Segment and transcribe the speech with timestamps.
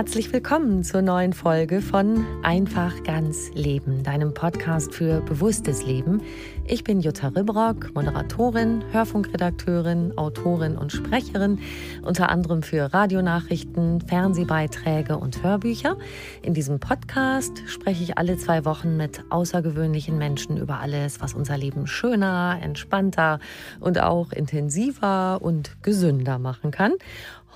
[0.00, 6.22] Herzlich willkommen zur neuen Folge von Einfach ganz Leben, deinem Podcast für bewusstes Leben.
[6.66, 11.58] Ich bin Jutta Ribrock, Moderatorin, Hörfunkredakteurin, Autorin und Sprecherin,
[12.00, 15.98] unter anderem für Radionachrichten, Fernsehbeiträge und Hörbücher.
[16.40, 21.58] In diesem Podcast spreche ich alle zwei Wochen mit außergewöhnlichen Menschen über alles, was unser
[21.58, 23.38] Leben schöner, entspannter
[23.80, 26.94] und auch intensiver und gesünder machen kann.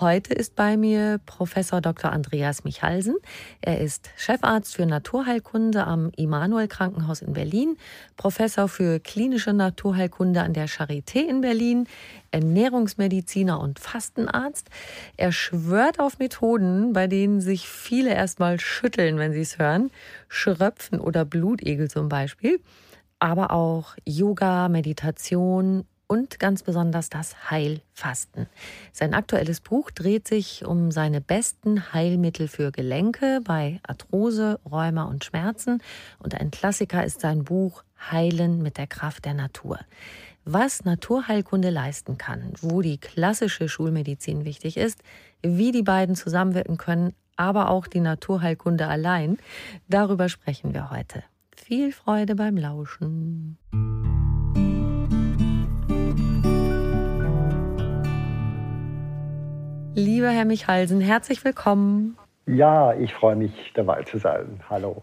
[0.00, 2.10] Heute ist bei mir Professor Dr.
[2.10, 3.14] Andreas Michalsen.
[3.60, 7.76] Er ist Chefarzt für Naturheilkunde am Immanuel Krankenhaus in Berlin,
[8.16, 11.86] Professor für klinische Naturheilkunde an der Charité in Berlin,
[12.32, 14.68] Ernährungsmediziner und Fastenarzt.
[15.16, 19.92] Er schwört auf Methoden, bei denen sich viele erstmal schütteln, wenn sie es hören.
[20.26, 22.58] Schröpfen oder Blutegel zum Beispiel.
[23.20, 28.46] Aber auch Yoga, Meditation und ganz besonders das Heilfasten.
[28.92, 35.24] Sein aktuelles Buch dreht sich um seine besten Heilmittel für Gelenke bei Arthrose, Rheuma und
[35.24, 35.82] Schmerzen.
[36.18, 39.78] Und ein Klassiker ist sein Buch Heilen mit der Kraft der Natur.
[40.44, 45.00] Was Naturheilkunde leisten kann, wo die klassische Schulmedizin wichtig ist,
[45.42, 49.38] wie die beiden zusammenwirken können, aber auch die Naturheilkunde allein,
[49.88, 51.24] darüber sprechen wir heute.
[51.56, 53.56] Viel Freude beim Lauschen.
[59.96, 62.18] Lieber Herr Michalsen, herzlich willkommen.
[62.46, 64.60] Ja, ich freue mich dabei zu sein.
[64.68, 65.02] Hallo.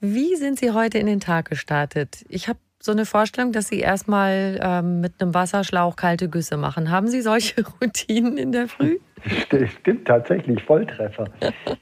[0.00, 2.24] Wie sind Sie heute in den Tag gestartet?
[2.30, 6.90] Ich habe so eine Vorstellung, dass Sie erstmal ähm, mit einem Wasserschlauch kalte Güsse machen.
[6.90, 8.98] Haben Sie solche Routinen in der Früh?
[9.26, 11.26] Stimmt, tatsächlich, Volltreffer.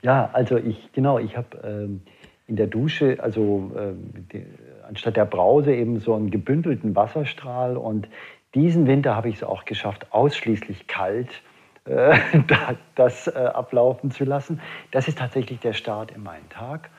[0.02, 2.02] ja, also ich, genau, ich habe ähm,
[2.48, 4.44] in der Dusche, also ähm, die,
[4.88, 8.08] anstatt der Brause eben so einen gebündelten Wasserstrahl und
[8.56, 11.55] diesen Winter habe ich es auch geschafft, ausschließlich kalt äh,
[12.94, 14.60] das äh, ablaufen zu lassen.
[14.90, 16.90] Das ist tatsächlich der Start in meinen Tag.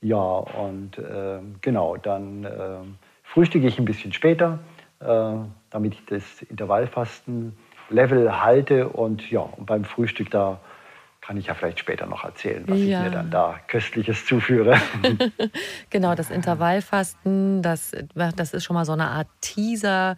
[0.00, 2.78] Ja, und äh, genau, dann äh,
[3.22, 4.58] frühstücke ich ein bisschen später,
[5.00, 5.32] äh,
[5.70, 8.88] damit ich das Intervallfasten-Level halte.
[8.88, 10.58] Und ja, und beim Frühstück da
[11.20, 12.98] kann ich ja vielleicht später noch erzählen, was ja.
[12.98, 14.76] ich mir dann da Köstliches zuführe.
[15.90, 20.14] genau, das Intervallfasten, das, das ist schon mal so eine Art Teaser äh,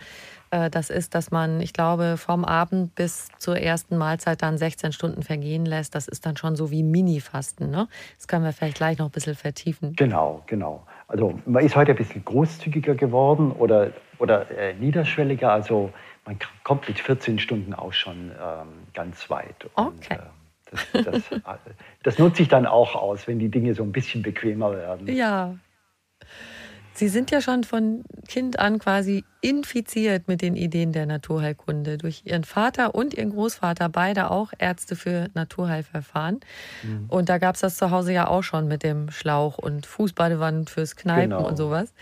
[0.70, 5.22] das ist, dass man, ich glaube, vom Abend bis zur ersten Mahlzeit dann 16 Stunden
[5.22, 5.94] vergehen lässt.
[5.94, 7.70] Das ist dann schon so wie Mini-Fasten.
[7.70, 7.88] Ne?
[8.16, 9.94] Das können wir vielleicht gleich noch ein bisschen vertiefen.
[9.96, 10.86] Genau, genau.
[11.08, 15.52] Also man ist heute ein bisschen großzügiger geworden oder, oder äh, niederschwelliger.
[15.52, 15.92] Also
[16.24, 19.68] man kommt mit 14 Stunden auch schon ähm, ganz weit.
[19.74, 20.14] Und, okay.
[20.14, 20.18] Äh,
[20.70, 21.22] das, das,
[22.02, 25.06] das nutze ich dann auch aus, wenn die Dinge so ein bisschen bequemer werden.
[25.14, 25.54] Ja,
[26.94, 31.98] Sie sind ja schon von Kind an quasi infiziert mit den Ideen der Naturheilkunde.
[31.98, 36.40] Durch Ihren Vater und Ihren Großvater, beide auch Ärzte für Naturheilverfahren.
[36.82, 37.06] Mhm.
[37.08, 40.70] Und da gab es das zu Hause ja auch schon mit dem Schlauch und Fußbadewand
[40.70, 41.48] fürs Kneipen genau.
[41.48, 41.92] und sowas.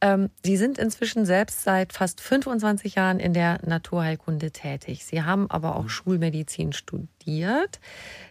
[0.00, 5.04] Ähm, Sie sind inzwischen selbst seit fast 25 Jahren in der Naturheilkunde tätig.
[5.04, 5.88] Sie haben aber auch mhm.
[5.88, 7.80] Schulmedizin studiert.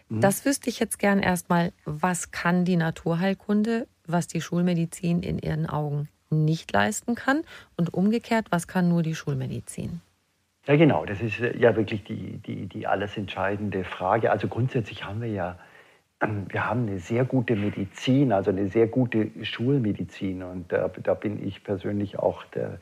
[0.10, 0.22] Mhm.
[0.22, 1.72] Das wüsste ich jetzt gern erstmal.
[1.86, 3.88] Was kann die Naturheilkunde?
[4.12, 7.42] Was die Schulmedizin in ihren Augen nicht leisten kann
[7.78, 10.02] und umgekehrt, was kann nur die Schulmedizin?
[10.68, 11.06] Ja, genau.
[11.06, 14.32] Das ist äh, ja wirklich die, die, die alles entscheidende Frage.
[14.32, 15.58] Also grundsätzlich haben wir ja,
[16.22, 20.44] ähm, wir haben eine sehr gute Medizin, also eine sehr gute Schulmedizin.
[20.44, 22.80] Und da, da bin ich persönlich auch der,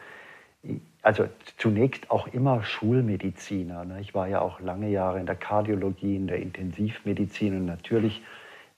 [1.01, 1.27] also
[1.57, 3.85] zunächst auch immer Schulmediziner.
[3.85, 4.01] Ne?
[4.01, 8.21] Ich war ja auch lange Jahre in der Kardiologie, in der Intensivmedizin und natürlich,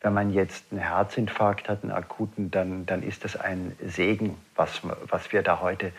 [0.02, 4.82] wenn man jetzt einen Herzinfarkt hat, einen akuten, dann, dann ist das ein Segen, was,
[5.08, 5.92] was wir da heute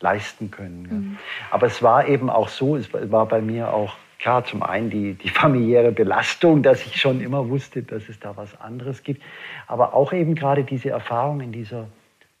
[0.00, 0.82] leisten können.
[0.82, 1.18] Mhm.
[1.50, 5.14] Aber es war eben auch so, es war bei mir auch klar, zum einen die,
[5.14, 9.22] die familiäre Belastung, dass ich schon immer wusste, dass es da was anderes gibt,
[9.66, 11.88] aber auch eben gerade diese Erfahrung in dieser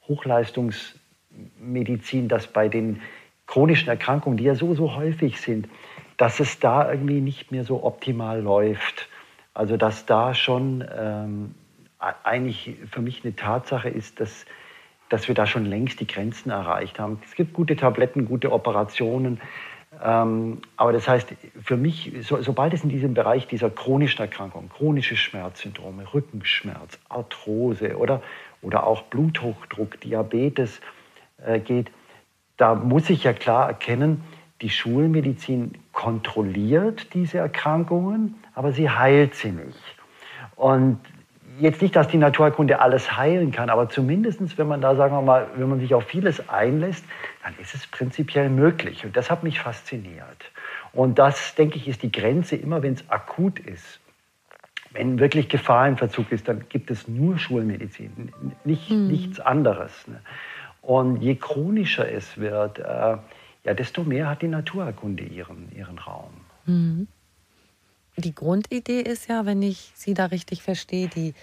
[0.06, 3.00] Hochleistungsmedizin, dass bei den
[3.46, 5.68] chronischen Erkrankungen, die ja so, so häufig sind,
[6.16, 9.08] dass es da irgendwie nicht mehr so optimal läuft.
[9.58, 11.54] Also dass da schon ähm,
[11.98, 14.46] eigentlich für mich eine Tatsache ist, dass
[15.08, 17.18] dass wir da schon längst die Grenzen erreicht haben.
[17.24, 19.40] Es gibt gute Tabletten, gute Operationen.
[20.04, 24.68] Ähm, aber das heißt, für mich, so, sobald es in diesem Bereich dieser chronischen Erkrankung,
[24.68, 28.22] chronische Schmerzsyndrome, Rückenschmerz, Arthrose oder,
[28.60, 30.80] oder auch Bluthochdruck, Diabetes
[31.44, 31.90] äh, geht,
[32.58, 34.22] da muss ich ja klar erkennen,
[34.60, 39.78] die Schulmedizin kontrolliert diese Erkrankungen, aber sie heilt sie nicht.
[40.56, 40.98] Und
[41.60, 45.22] jetzt nicht, dass die Naturkunde alles heilen kann, aber zumindest, wenn man da, sagen wir
[45.22, 47.04] mal, wenn man sich auf vieles einlässt,
[47.44, 49.04] dann ist es prinzipiell möglich.
[49.04, 50.50] Und das hat mich fasziniert.
[50.92, 54.00] Und das, denke ich, ist die Grenze immer, wenn es akut ist.
[54.90, 58.32] Wenn wirklich Gefahr im Verzug ist, dann gibt es nur Schulmedizin,
[58.64, 59.06] nicht, mhm.
[59.06, 60.08] nichts anderes.
[60.08, 60.20] Ne?
[60.82, 66.32] Und je chronischer es wird, äh, ja, desto mehr hat die Naturerkunde ihren, ihren Raum.
[66.66, 67.06] Mhm
[68.18, 71.34] die Grundidee ist ja, wenn ich Sie da richtig verstehe, die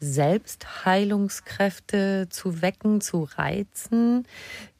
[0.00, 4.26] Selbstheilungskräfte zu wecken, zu reizen.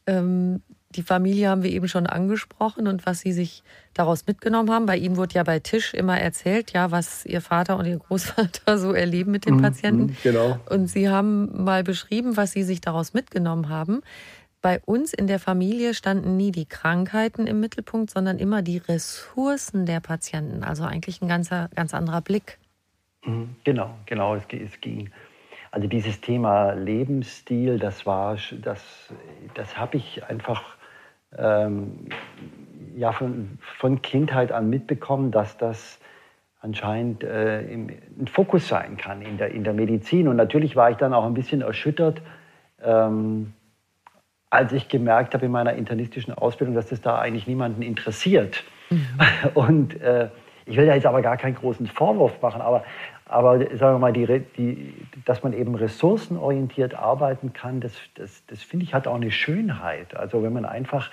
[0.07, 3.63] Ähm, die Familie haben wir eben schon angesprochen und was Sie sich
[3.93, 4.85] daraus mitgenommen haben.
[4.85, 8.77] Bei Ihnen wurde ja bei Tisch immer erzählt, ja, was Ihr Vater und Ihr Großvater
[8.77, 10.17] so erleben mit den mhm, Patienten.
[10.23, 10.59] Genau.
[10.69, 14.01] Und Sie haben mal beschrieben, was Sie sich daraus mitgenommen haben
[14.61, 19.85] bei uns in der Familie standen nie die Krankheiten im Mittelpunkt, sondern immer die Ressourcen
[19.85, 20.63] der Patienten.
[20.63, 22.59] Also eigentlich ein ganzer, ganz anderer Blick.
[23.25, 24.35] Mhm, genau, genau.
[24.35, 25.09] Es, ging.
[25.71, 29.13] Also dieses Thema Lebensstil, das war, das,
[29.53, 30.63] das habe ich einfach
[31.37, 32.09] ähm,
[32.95, 35.99] ja, von, von Kindheit an mitbekommen, dass das
[36.59, 40.27] anscheinend äh, im, ein Fokus sein kann in der, in der Medizin.
[40.27, 42.21] Und natürlich war ich dann auch ein bisschen erschüttert.
[42.83, 43.53] Ähm,
[44.51, 48.63] als ich gemerkt habe in meiner internistischen Ausbildung, dass das da eigentlich niemanden interessiert.
[48.89, 49.07] Mhm.
[49.55, 50.27] Und äh,
[50.65, 52.83] ich will da jetzt aber gar keinen großen Vorwurf machen, aber,
[53.25, 54.27] aber sagen wir mal, die,
[54.57, 54.93] die,
[55.25, 60.15] dass man eben ressourcenorientiert arbeiten kann, das, das, das finde ich hat auch eine Schönheit.
[60.15, 61.09] Also wenn man einfach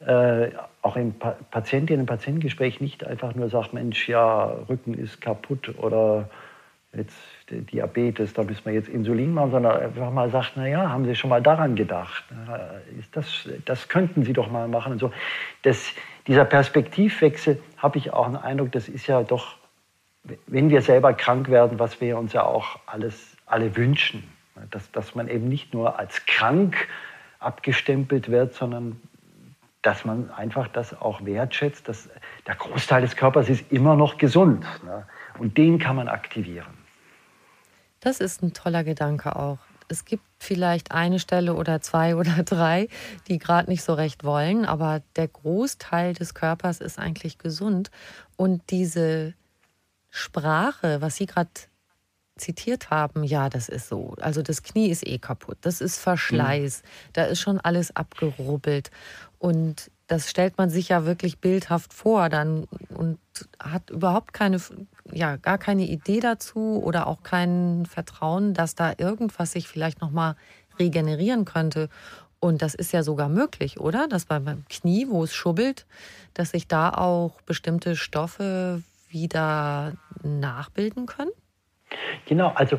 [0.00, 0.50] äh,
[0.82, 5.74] auch im pa Patientinnen- und Patientengespräch nicht einfach nur sagt, Mensch, ja, Rücken ist kaputt
[5.78, 6.28] oder
[6.92, 7.16] jetzt
[7.50, 11.30] Diabetes, da müssen wir jetzt Insulin machen, sondern einfach mal sagt, naja, haben Sie schon
[11.30, 12.24] mal daran gedacht?
[13.12, 14.92] Das, das könnten Sie doch mal machen.
[14.92, 15.12] Und so.
[15.62, 15.92] Das,
[16.26, 19.56] dieser Perspektivwechsel habe ich auch einen Eindruck, das ist ja doch,
[20.46, 24.22] wenn wir selber krank werden, was wir uns ja auch alles, alle wünschen.
[24.70, 26.88] Dass, dass man eben nicht nur als krank
[27.40, 29.00] abgestempelt wird, sondern
[29.80, 32.08] dass man einfach das auch wertschätzt, dass
[32.46, 34.64] der Großteil des Körpers ist immer noch gesund.
[34.84, 35.04] Ne?
[35.38, 36.81] Und den kann man aktivieren.
[38.02, 39.58] Das ist ein toller Gedanke auch.
[39.88, 42.88] Es gibt vielleicht eine Stelle oder zwei oder drei,
[43.28, 47.90] die gerade nicht so recht wollen, aber der Großteil des Körpers ist eigentlich gesund.
[48.36, 49.34] Und diese
[50.10, 51.50] Sprache, was Sie gerade
[52.36, 54.14] zitiert haben, ja, das ist so.
[54.20, 56.86] Also das Knie ist eh kaputt, das ist Verschleiß, mhm.
[57.12, 58.90] da ist schon alles abgerubbelt.
[59.38, 62.64] Und das stellt man sich ja wirklich bildhaft vor dann
[62.94, 63.18] und
[63.58, 64.58] hat überhaupt keine,
[65.10, 70.36] ja, gar keine Idee dazu oder auch kein Vertrauen, dass da irgendwas sich vielleicht nochmal
[70.78, 71.88] regenerieren könnte.
[72.40, 74.06] Und das ist ja sogar möglich, oder?
[74.06, 75.86] Dass beim Knie, wo es schubbelt,
[76.34, 81.30] dass sich da auch bestimmte Stoffe wieder nachbilden können?
[82.26, 82.78] Genau, also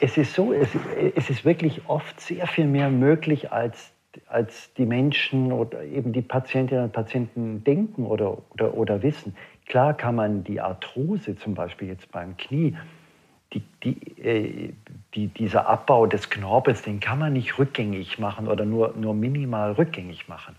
[0.00, 0.70] es ist so, es,
[1.14, 3.92] es ist wirklich oft sehr viel mehr möglich, als
[4.28, 9.36] als die Menschen oder eben die Patientinnen und Patienten denken oder, oder, oder wissen.
[9.66, 12.76] Klar kann man die Arthrose zum Beispiel jetzt beim Knie,
[13.52, 14.72] die, die, äh,
[15.14, 19.72] die, dieser Abbau des Knorpels, den kann man nicht rückgängig machen oder nur, nur minimal
[19.72, 20.56] rückgängig machen.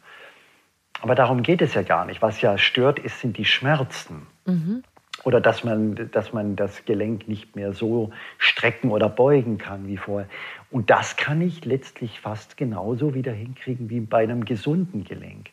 [1.01, 2.21] Aber darum geht es ja gar nicht.
[2.21, 4.27] Was ja stört, ist, sind die Schmerzen.
[4.45, 4.83] Mhm
[5.23, 9.97] oder dass man, dass man das Gelenk nicht mehr so strecken oder beugen kann wie
[9.97, 10.29] vorher.
[10.71, 15.49] Und das kann ich letztlich fast genauso wieder hinkriegen wie bei einem gesunden Gelenk.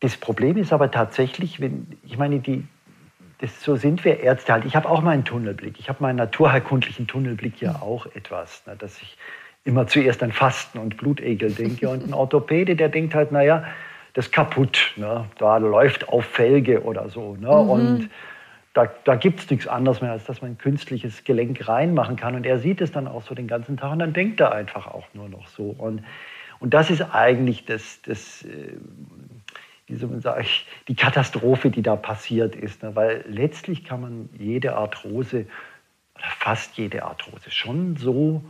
[0.00, 2.66] das Problem ist aber tatsächlich, wenn, ich meine, die,
[3.38, 4.64] das, so sind wir Ärzte halt.
[4.64, 5.78] Ich habe auch meinen Tunnelblick.
[5.78, 9.16] Ich habe meinen naturheilkundlichen Tunnelblick ja auch etwas, ne, dass ich
[9.64, 11.88] immer zuerst an Fasten und Blutegel denke.
[11.88, 13.64] Und ein Orthopäde, der denkt halt, naja,
[14.14, 14.92] das ist kaputt.
[14.96, 15.26] Ne?
[15.38, 17.36] Da läuft auf Felge oder so.
[17.36, 17.48] Ne?
[17.48, 17.70] Mhm.
[17.70, 18.10] Und
[18.72, 22.34] da, da gibt es nichts anderes mehr, als dass man ein künstliches Gelenk reinmachen kann.
[22.34, 24.86] Und er sieht es dann auch so den ganzen Tag und dann denkt er einfach
[24.86, 25.74] auch nur noch so.
[25.76, 26.04] Und,
[26.60, 28.76] und das ist eigentlich das, das äh,
[29.90, 30.46] wie soll man sagen,
[30.88, 32.82] die Katastrophe, die da passiert ist.
[32.82, 32.94] Ne?
[32.94, 35.46] Weil letztlich kann man jede Arthrose,
[36.14, 38.42] oder fast jede Arthrose, schon so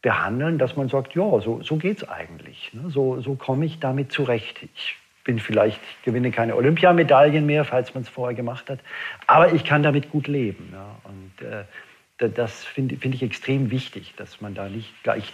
[0.00, 2.72] behandeln, dass man sagt, ja, so, so geht es eigentlich.
[2.72, 2.88] Ne?
[2.88, 4.62] So, so komme ich damit zurecht.
[4.62, 4.96] Ich
[5.28, 8.78] bin vielleicht, ich gewinne keine Olympiamedaillen mehr, falls man es vorher gemacht hat,
[9.26, 10.70] aber ich kann damit gut leben.
[10.72, 10.96] Ja?
[11.04, 15.30] Und äh, das finde find ich extrem wichtig, dass man da nicht gleich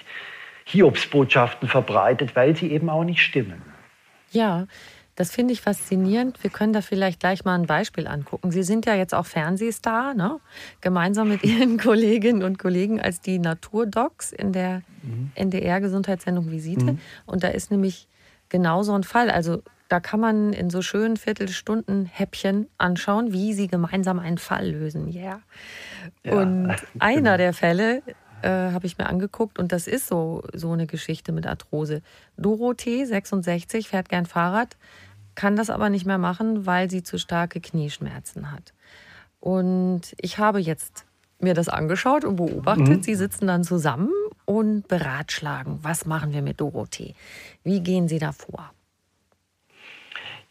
[0.64, 3.62] Hiobsbotschaften verbreitet, weil sie eben auch nicht stimmen.
[4.32, 4.66] Ja,
[5.14, 6.42] das finde ich faszinierend.
[6.42, 8.50] Wir können da vielleicht gleich mal ein Beispiel angucken.
[8.50, 10.40] Sie sind ja jetzt auch Fernsehstar, ne?
[10.80, 15.30] gemeinsam mit Ihren Kolleginnen und Kollegen als die Naturdocs in der mhm.
[15.36, 16.94] NDR-Gesundheitssendung Visite.
[16.94, 16.98] Mhm.
[17.26, 18.08] Und da ist nämlich
[18.48, 19.30] genau so ein Fall.
[19.30, 24.70] Also da kann man in so schönen Viertelstunden Häppchen anschauen, wie sie gemeinsam einen Fall
[24.70, 25.12] lösen.
[25.12, 25.40] Yeah.
[26.24, 26.40] Ja.
[26.40, 28.02] Und einer der Fälle
[28.42, 32.02] äh, habe ich mir angeguckt und das ist so, so eine Geschichte mit Arthrose.
[32.36, 34.76] Dorothee, 66, fährt gern Fahrrad,
[35.34, 38.72] kann das aber nicht mehr machen, weil sie zu starke Knieschmerzen hat.
[39.40, 41.04] Und ich habe jetzt
[41.40, 42.88] mir das angeschaut und beobachtet.
[42.88, 43.02] Mhm.
[43.02, 44.10] Sie sitzen dann zusammen
[44.44, 47.14] und beratschlagen, was machen wir mit Dorothee?
[47.62, 48.72] Wie gehen Sie da vor?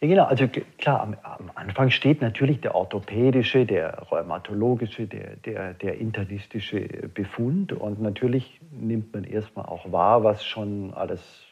[0.04, 0.26] Ja, genau.
[0.26, 6.82] Also klar, am, am, Anfang steht natürlich der orthopädische, der rheumatologische, der, der, der internistische
[7.14, 7.72] Befund.
[7.72, 11.46] Und natürlich nimmt man erstmal auch wahr, was schon alles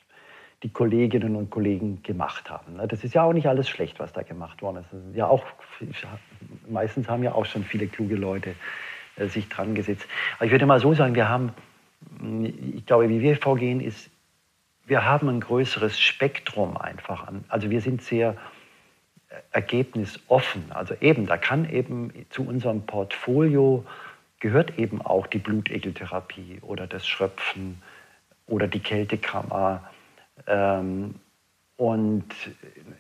[0.64, 2.76] die Kolleginnen und Kollegen gemacht haben.
[2.76, 2.90] Ne?
[2.90, 5.16] Das ist ja auch nicht alles schlecht, was da gemacht worden ist.
[5.16, 5.46] Ja auch,
[6.70, 8.56] meistens haben ja auch schon viele kluge Leute
[9.16, 10.06] äh, sich dran gesetzt.
[10.36, 11.54] Aber ich würde mal so sagen, wir haben,
[12.76, 14.12] ich glaube, wie wir vorgehen, ist,
[14.92, 17.46] wir haben ein größeres Spektrum einfach an.
[17.48, 18.36] Also wir sind sehr
[19.30, 20.70] äh, ergebnisoffen.
[20.74, 23.86] Also eben, da kann eben zu unserem Portfolio
[24.42, 27.82] gehört eben auch die Blutegeltherapie oder das Schröpfen
[28.48, 29.90] oder die Kältekammer
[30.46, 31.16] ähm,
[31.78, 32.26] und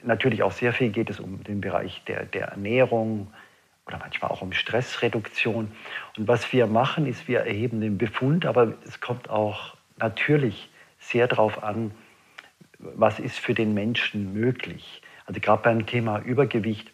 [0.01, 3.33] natürlich auch sehr viel geht es um den Bereich der, der Ernährung
[3.85, 5.73] oder manchmal auch um Stressreduktion.
[6.17, 10.70] Und was wir machen, ist, wir erheben den Befund, aber es kommt auch natürlich
[11.01, 11.91] sehr darauf an,
[12.79, 15.01] was ist für den Menschen möglich.
[15.25, 16.91] Also gerade beim Thema Übergewicht,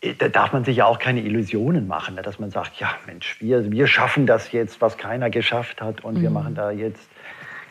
[0.00, 2.90] äh, da darf man sich ja auch keine Illusionen machen, ne, dass man sagt, ja
[3.06, 6.22] Mensch, wir, wir schaffen das jetzt, was keiner geschafft hat und mhm.
[6.22, 7.08] wir machen da jetzt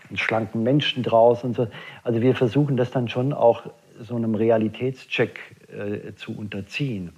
[0.10, 1.67] einen schlanken Menschen draus und so.
[2.03, 3.63] Also wir versuchen das dann schon auch
[4.00, 5.39] so einem Realitätscheck
[5.72, 7.12] äh, zu unterziehen.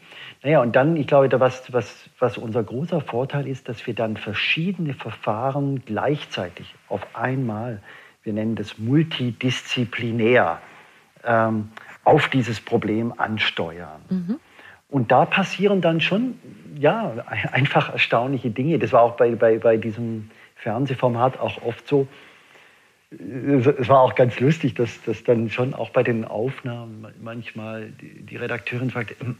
[0.43, 4.17] Naja, und dann, ich glaube, was, was, was unser großer Vorteil ist, dass wir dann
[4.17, 7.81] verschiedene Verfahren gleichzeitig auf einmal,
[8.23, 10.59] wir nennen das multidisziplinär,
[11.23, 11.69] ähm,
[12.03, 14.01] auf dieses Problem ansteuern.
[14.09, 14.39] Mhm.
[14.89, 16.35] Und da passieren dann schon,
[16.77, 17.13] ja,
[17.51, 18.77] einfach erstaunliche Dinge.
[18.77, 22.07] Das war auch bei, bei, bei diesem Fernsehformat auch oft so,
[23.19, 28.21] es war auch ganz lustig, dass, dass dann schon auch bei den Aufnahmen manchmal die,
[28.23, 29.37] die Redakteurin fragte, ähm,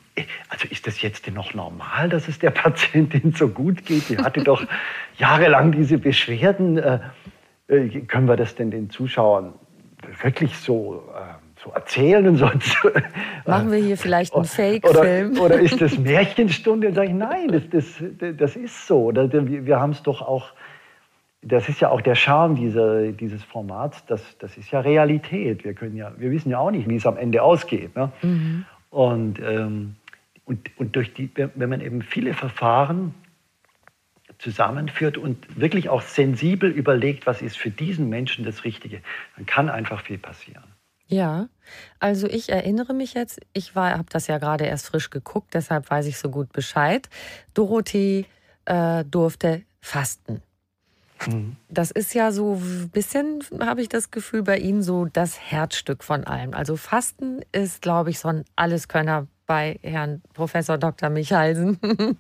[0.50, 4.10] also ist das jetzt denn noch normal, dass es der Patientin so gut geht?
[4.10, 4.63] Die hatte doch
[5.18, 6.77] jahrelang diese Beschwerden.
[6.77, 7.00] Äh,
[7.68, 9.53] äh, können wir das denn den Zuschauern
[10.22, 12.77] wirklich so, äh, so erzählen und sonst?
[13.46, 15.32] Machen wir hier vielleicht einen Fake-Film?
[15.39, 16.89] Oder, oder, ist das Märchenstunde?
[16.89, 19.12] Und sage ich, nein, das, das, das ist so.
[19.13, 20.53] Wir, wir haben es doch auch
[21.43, 25.63] das ist ja auch der Charme dieser, dieses Formats, das, das ist ja Realität.
[25.63, 27.95] Wir, können ja, wir wissen ja auch nicht, wie es am Ende ausgeht.
[27.95, 28.12] Ne?
[28.21, 28.65] Mhm.
[28.89, 29.95] Und, ähm,
[30.45, 33.13] und, und durch die, wenn man eben viele Verfahren
[34.39, 39.01] zusammenführt und wirklich auch sensibel überlegt, was ist für diesen Menschen das Richtige,
[39.35, 40.63] dann kann einfach viel passieren.
[41.07, 41.47] Ja,
[42.00, 46.07] also ich erinnere mich jetzt, ich habe das ja gerade erst frisch geguckt, deshalb weiß
[46.07, 47.09] ich so gut Bescheid.
[47.53, 48.25] Dorothee
[48.65, 50.41] äh, durfte fasten.
[51.70, 56.03] Das ist ja so ein bisschen, habe ich das Gefühl, bei Ihnen so das Herzstück
[56.03, 56.53] von allem.
[56.53, 61.10] Also Fasten ist, glaube ich, so ein Alleskönner bei Herrn Professor Dr.
[61.10, 61.80] Michalsen.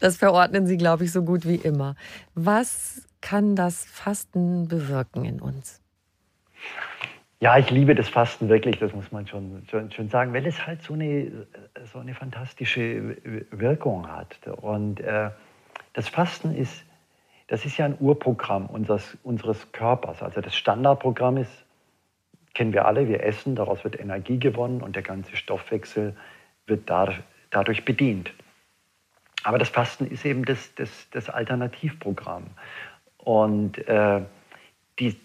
[0.00, 1.94] Das verordnen Sie, glaube ich, so gut wie immer.
[2.34, 5.80] Was kann das Fasten bewirken in uns?
[7.40, 10.66] Ja, ich liebe das Fasten wirklich, das muss man schon, schon, schon sagen, weil es
[10.66, 11.46] halt so eine,
[11.92, 13.16] so eine fantastische
[13.50, 14.38] Wirkung hat.
[14.46, 15.30] Und äh,
[15.92, 16.84] das Fasten ist
[17.46, 20.22] das ist ja ein Urprogramm unseres, unseres Körpers.
[20.22, 21.64] Also das Standardprogramm ist
[22.54, 26.16] kennen wir alle, wir essen, daraus wird Energie gewonnen und der ganze Stoffwechsel
[26.66, 28.32] wird dadurch bedient.
[29.42, 32.44] Aber das Fasten ist eben das, das, das Alternativprogramm.
[33.18, 34.22] Und äh,
[34.98, 35.16] die,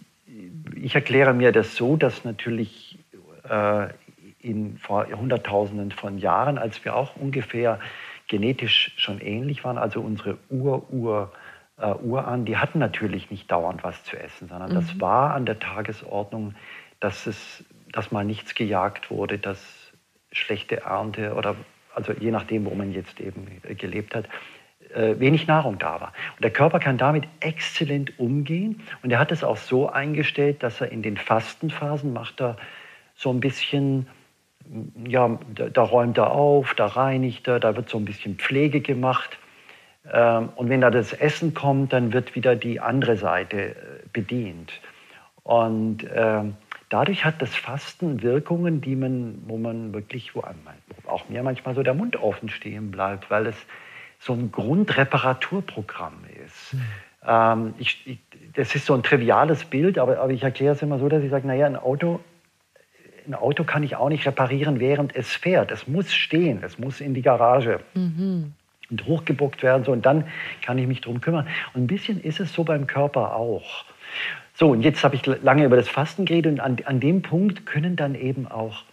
[0.76, 2.98] ich erkläre mir das so, dass natürlich
[3.48, 3.88] äh,
[4.40, 7.80] in, vor Hunderttausenden von Jahren, als wir auch ungefähr
[8.28, 11.32] genetisch schon ähnlich waren, also unsere Ur-Ur-
[11.82, 14.76] äh, Urahn, die hatten natürlich nicht dauernd was zu essen, sondern mhm.
[14.76, 16.56] das war an der Tagesordnung,
[17.00, 19.92] dass, es, dass mal nichts gejagt wurde, dass
[20.32, 21.56] schlechte Ernte oder
[21.96, 24.30] also je nachdem, wo man jetzt eben gelebt hat,
[24.94, 26.14] äh, wenig Nahrung da war.
[26.36, 30.82] Und der Körper kann damit exzellent umgehen und er hat es auch so eingestellt, dass
[30.82, 32.58] er in den Fastenphasen macht er
[33.16, 34.08] so ein bisschen,
[35.06, 38.82] ja, da, da räumt er auf, da reinigt er, da wird so ein bisschen Pflege
[38.82, 39.38] gemacht.
[40.12, 43.76] Ähm, und wenn da das Essen kommt, dann wird wieder die andere Seite äh,
[44.12, 44.72] bedient.
[45.44, 46.56] Und ähm,
[46.90, 50.44] dadurch hat das Fasten Wirkungen, die man, wo man wirklich, wo
[51.08, 53.56] auch mir manchmal so der Mund offen stehen bleibt, weil es
[54.20, 56.74] so ein Grundreparaturprogramm ist.
[56.74, 56.82] Mhm.
[57.28, 58.20] Ähm, ich, ich,
[58.54, 61.32] das ist so ein triviales Bild, aber, aber ich erkläre es immer so, dass ich
[61.32, 62.20] sage, naja, ein Auto,
[63.28, 65.72] ein Auto kann ich auch nicht reparieren, während es fährt.
[65.72, 67.80] Es muss stehen, es muss in die Garage.
[67.94, 68.54] Mhm.
[68.90, 70.26] Und hochgebuckt werden, so, und dann
[70.62, 71.48] kann ich mich darum kümmern.
[71.74, 73.86] Und ein bisschen ist es so beim Körper auch.
[74.54, 77.66] So, und jetzt habe ich lange über das Fasten geredet und an, an dem Punkt
[77.66, 78.84] können dann eben auch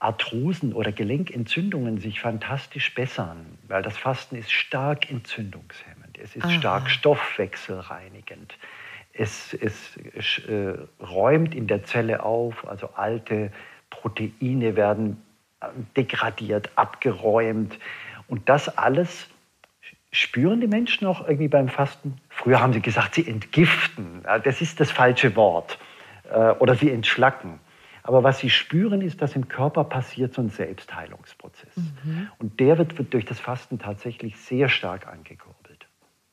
[0.00, 6.52] Arthrosen oder Gelenkentzündungen sich fantastisch bessern, weil das Fasten ist stark entzündungshemmend, es ist Aha.
[6.52, 8.56] stark stoffwechselreinigend,
[9.12, 9.98] es, es
[10.46, 13.50] äh, räumt in der Zelle auf, also alte
[13.90, 15.20] Proteine werden
[15.60, 17.78] äh, degradiert, abgeräumt
[18.28, 19.28] und das alles
[20.10, 22.16] Spüren die Menschen auch irgendwie beim Fasten?
[22.30, 24.22] Früher haben sie gesagt, sie entgiften.
[24.44, 25.78] Das ist das falsche Wort.
[26.30, 27.60] Äh, oder sie entschlacken.
[28.02, 31.76] Aber was sie spüren, ist, dass im Körper passiert so ein Selbstheilungsprozess.
[31.76, 32.28] Mhm.
[32.38, 35.86] Und der wird, wird durch das Fasten tatsächlich sehr stark angekurbelt.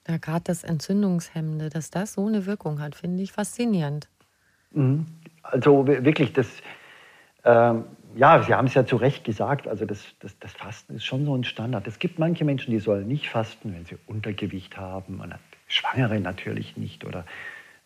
[0.08, 4.08] Ja, gerade das Entzündungshemmende, dass das so eine Wirkung hat, finde ich faszinierend.
[4.72, 5.06] Mhm.
[5.42, 6.48] Also wirklich, das,
[7.44, 7.84] ähm,
[8.16, 11.26] ja, Sie haben es ja zu Recht gesagt, also das, das, das, Fasten ist schon
[11.26, 11.86] so ein Standard.
[11.88, 15.36] Es gibt manche Menschen, die sollen nicht fasten, wenn sie Untergewicht haben, und
[15.68, 17.26] Schwangere natürlich nicht oder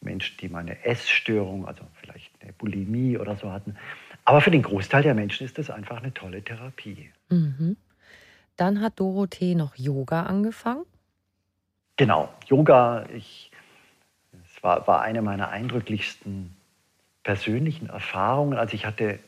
[0.01, 3.75] Menschen, die mal eine Essstörung, also vielleicht eine Bulimie oder so hatten.
[4.23, 7.11] Aber für den Großteil der Menschen ist das einfach eine tolle Therapie.
[7.29, 7.75] Mhm.
[8.55, 10.85] Dann hat Dorothee noch Yoga angefangen.
[11.97, 13.51] Genau, Yoga, ich,
[14.31, 16.55] es war, war eine meiner eindrücklichsten
[17.23, 18.57] persönlichen Erfahrungen.
[18.57, 19.19] Also ich hatte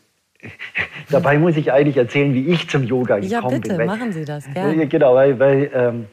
[1.09, 3.77] Dabei muss ich eigentlich erzählen, wie ich zum Yoga gekommen ja, bitte, bin.
[3.77, 4.87] Weil, machen Sie das, gerne.
[4.87, 6.07] Genau, weil, weil ähm,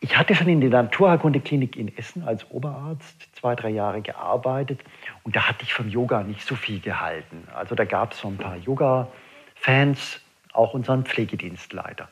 [0.00, 4.80] ich hatte schon in der Naturheilkunde-Klinik in Essen als Oberarzt zwei, drei Jahre gearbeitet
[5.22, 7.48] und da hatte ich vom Yoga nicht so viel gehalten.
[7.54, 10.20] Also da gab es so ein paar Yoga-Fans,
[10.52, 12.08] auch unseren Pflegedienstleiter.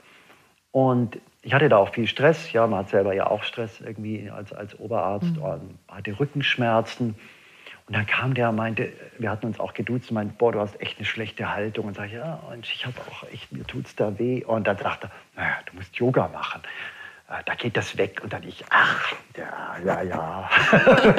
[0.70, 2.50] Und ich hatte da auch viel Stress.
[2.52, 5.42] Ja, man hat selber ja auch Stress irgendwie als, als Oberarzt mhm.
[5.42, 7.14] und hatte Rückenschmerzen.
[7.86, 10.60] Und dann kam der und meinte, wir hatten uns auch geduzt und meinte, boah, du
[10.60, 11.86] hast echt eine schlechte Haltung.
[11.86, 14.44] Und sage ich, ja, und ich habe auch echt, mir tut es da weh.
[14.44, 16.62] Und dann sagte er, naja, du musst Yoga machen.
[17.32, 18.20] Äh, da geht das weg.
[18.22, 20.50] Und dann ich, ach, ja, ja, ja.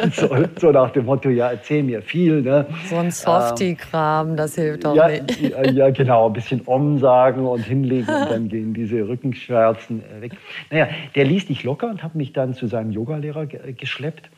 [0.11, 2.41] so, so, nach dem Motto, ja, erzähl mir viel.
[2.41, 2.67] Ne?
[2.89, 5.39] So ein Softie-Kram, das hilft doch ja, nicht.
[5.41, 10.33] ja, genau, ein bisschen umsagen und hinlegen und dann gehen diese Rückenschmerzen äh, weg.
[10.69, 14.29] Naja, der ließ nicht locker und hat mich dann zu seinem Yogalehrer geschleppt.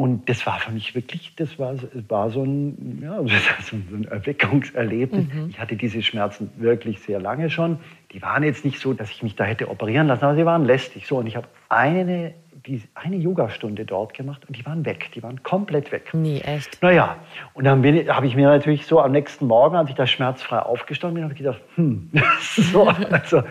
[0.00, 1.74] Und das war für mich wirklich, das war,
[2.08, 3.18] war so, ein, ja,
[3.62, 5.26] so ein Erweckungserlebnis.
[5.26, 5.50] Mhm.
[5.50, 7.78] Ich hatte diese Schmerzen wirklich sehr lange schon.
[8.12, 10.64] Die waren jetzt nicht so, dass ich mich da hätte operieren lassen, aber sie waren
[10.64, 11.06] lästig.
[11.06, 12.32] So, und ich habe eine,
[12.66, 15.10] die, eine Yogastunde dort gemacht und die waren weg.
[15.14, 16.08] Die waren komplett weg.
[16.14, 16.80] Nee, echt?
[16.80, 17.16] Naja,
[17.52, 21.16] und dann habe ich mir natürlich so am nächsten Morgen, als ich da schmerzfrei aufgestanden
[21.16, 22.10] bin, habe ich gedacht, hm,
[22.40, 23.42] so, also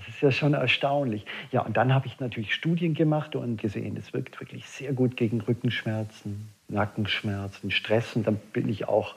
[0.00, 1.26] das ist ja schon erstaunlich.
[1.52, 5.16] Ja, und dann habe ich natürlich Studien gemacht und gesehen, es wirkt wirklich sehr gut
[5.16, 8.16] gegen Rückenschmerzen, Nackenschmerzen, Stress.
[8.16, 9.14] Und dann bin ich auch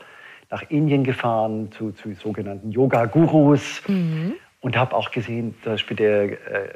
[0.49, 4.33] nach Indien gefahren zu, zu sogenannten Yoga-Gurus mhm.
[4.59, 6.69] und habe auch gesehen, zum Beispiel der äh,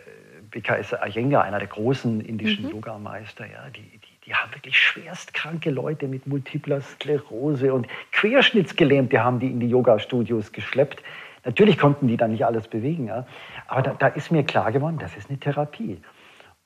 [0.51, 2.71] BKS Iyengar, einer der großen indischen mhm.
[2.71, 9.39] Yogameister, ja, die, die, die haben wirklich schwerstkranke Leute mit multipler Sklerose und Querschnittsgelähmte haben
[9.39, 11.03] die in die Yoga-Studios geschleppt.
[11.45, 13.25] Natürlich konnten die dann nicht alles bewegen, ja.
[13.67, 16.01] aber da, da ist mir klar geworden, das ist eine Therapie.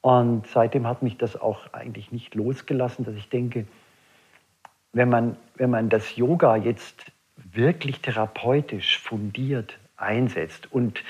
[0.02, 3.66] Und seitdem hat mich das auch eigentlich nicht losgelassen, dass ich denke,
[4.94, 11.04] wenn man, wenn man das Yoga jetzt wirklich therapeutisch fundiert einsetzt und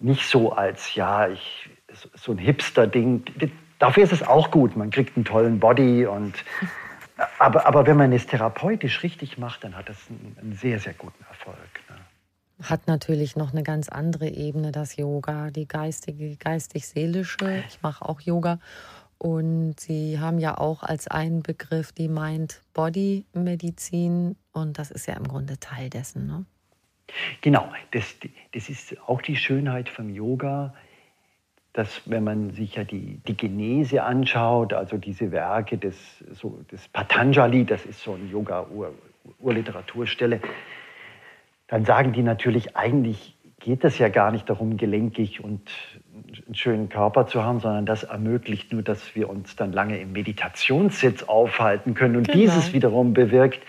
[0.00, 1.70] nicht so als, ja, ich,
[2.14, 3.22] so ein Hipster-Ding,
[3.78, 4.76] dafür ist es auch gut.
[4.76, 6.44] Man kriegt einen tollen Body und
[7.38, 10.94] aber, aber wenn man es therapeutisch richtig macht, dann hat das einen, einen sehr, sehr
[10.94, 11.56] guten Erfolg.
[12.62, 17.62] Hat natürlich noch eine ganz andere Ebene, das Yoga, die geistige, geistig-seelische.
[17.68, 18.58] Ich mache auch Yoga.
[19.18, 24.36] Und Sie haben ja auch als einen Begriff die Mind-Body-Medizin.
[24.52, 26.26] Und das ist ja im Grunde Teil dessen.
[26.26, 26.44] Ne?
[27.40, 28.16] Genau, das,
[28.52, 30.74] das ist auch die Schönheit vom Yoga
[31.72, 35.96] dass wenn man sich ja die, die Genese anschaut, also diese Werke des,
[36.32, 40.40] so, des Patanjali, das ist so eine Yoga-Urliteraturstelle,
[41.72, 45.70] dann sagen die natürlich, eigentlich geht es ja gar nicht darum, gelenkig und
[46.44, 50.12] einen schönen Körper zu haben, sondern das ermöglicht nur, dass wir uns dann lange im
[50.12, 52.16] Meditationssitz aufhalten können.
[52.16, 52.38] Und genau.
[52.38, 53.62] dieses wiederum bewirkt,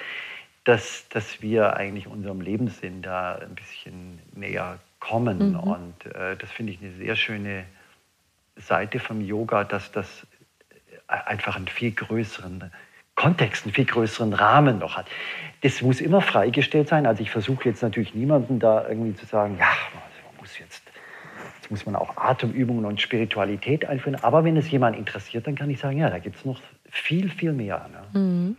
[0.65, 5.51] dass, dass wir eigentlich unserem Lebenssinn da ein bisschen näher kommen.
[5.51, 5.59] Mhm.
[5.61, 7.63] Und äh, das finde ich eine sehr schöne
[8.57, 10.27] Seite vom Yoga, dass das
[11.07, 12.69] äh, einfach einen viel größeren
[13.15, 15.07] Kontext, einen viel größeren Rahmen noch hat.
[15.61, 17.05] Das muss immer freigestellt sein.
[17.05, 20.83] Also ich versuche jetzt natürlich niemanden da irgendwie zu sagen, ja, man muss jetzt,
[21.55, 24.15] jetzt muss man auch Atemübungen und Spiritualität einführen.
[24.21, 27.29] Aber wenn es jemand interessiert, dann kann ich sagen, ja, da gibt es noch viel,
[27.29, 27.89] viel mehr.
[27.89, 28.19] Ne?
[28.19, 28.57] Mhm.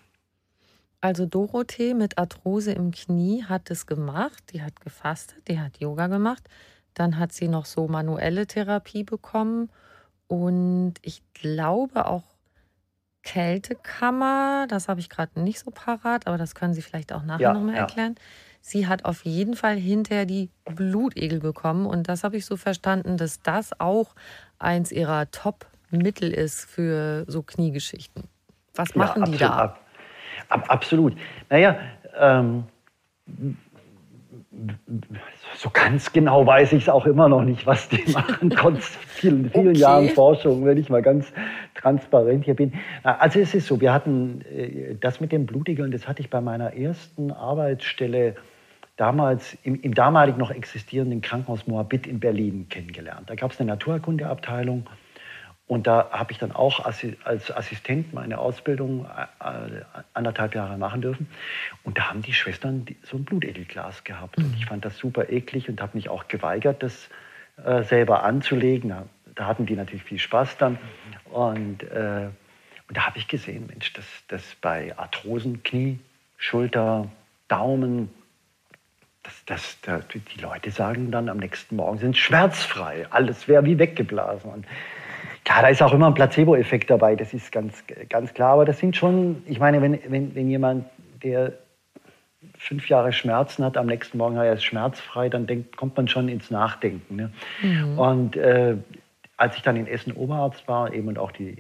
[1.01, 6.07] Also Dorothee mit Arthrose im Knie hat es gemacht, die hat gefastet, die hat Yoga
[6.07, 6.49] gemacht.
[6.95, 9.69] Dann hat sie noch so manuelle Therapie bekommen
[10.29, 12.23] und ich glaube auch
[13.25, 17.43] Kältekammer, das habe ich gerade nicht so parat, aber das können Sie vielleicht auch nachher
[17.43, 17.81] ja, nochmal ja.
[17.83, 18.15] erklären.
[18.61, 23.17] Sie hat auf jeden Fall hinterher die Blutegel bekommen und das habe ich so verstanden,
[23.17, 24.15] dass das auch
[24.59, 28.25] eins ihrer Top-Mittel ist für so Kniegeschichten.
[28.75, 29.51] Was machen ja, die da?
[29.51, 29.81] Ab,
[30.49, 31.17] ab, absolut.
[31.51, 31.79] Naja,
[32.19, 32.65] ähm,
[35.57, 39.51] so ganz genau weiß ich es auch immer noch nicht, was die machen, trotz vielen,
[39.51, 39.79] vielen okay.
[39.79, 41.33] Jahren Forschung, wenn ich mal ganz
[41.75, 42.73] transparent hier bin.
[43.03, 46.41] Also es ist so, wir hatten äh, das mit den Blutigeln, das hatte ich bei
[46.41, 48.37] meiner ersten Arbeitsstelle
[48.97, 53.29] damals im, im damalig noch existierenden Krankenhaus Moabit in Berlin kennengelernt.
[53.29, 54.87] Da gab es eine Naturerkundeabteilung
[55.67, 61.27] und da habe ich dann auch als Assistent meine Ausbildung äh, anderthalb Jahre machen dürfen.
[61.85, 64.37] Und da haben die Schwestern so ein Blutedelglas gehabt.
[64.37, 64.69] Und ich mhm.
[64.69, 67.09] fand das super eklig und habe mich auch geweigert, das
[67.65, 68.95] äh, selber anzulegen.
[69.35, 70.79] Da, hatten die natürlich viel Spaß dann.
[71.33, 72.29] Und, äh,
[72.87, 75.99] und da habe ich gesehen, Mensch, dass, dass bei Arthrosen, Knie,
[76.37, 77.09] Schulter,
[77.49, 78.11] Daumen,
[79.23, 83.07] dass, dass, dass die Leute sagen dann am nächsten Morgen, sind schmerzfrei.
[83.09, 84.51] Alles wäre wie weggeblasen.
[84.51, 84.67] Und
[85.45, 88.53] Klar, da ist auch immer ein Placebo-Effekt dabei, das ist ganz, ganz klar.
[88.55, 90.87] Aber das sind schon, ich meine, wenn, wenn, wenn jemand,
[91.23, 91.53] der
[92.59, 96.29] fünf Jahre Schmerzen hat, am nächsten Morgen er ist schmerzfrei, dann denkt, kommt man schon
[96.29, 97.17] ins Nachdenken.
[97.17, 97.31] Ne?
[97.63, 97.99] Mhm.
[97.99, 98.77] Und äh,
[99.37, 101.57] als ich dann in Essen Oberarzt war eben und auch die,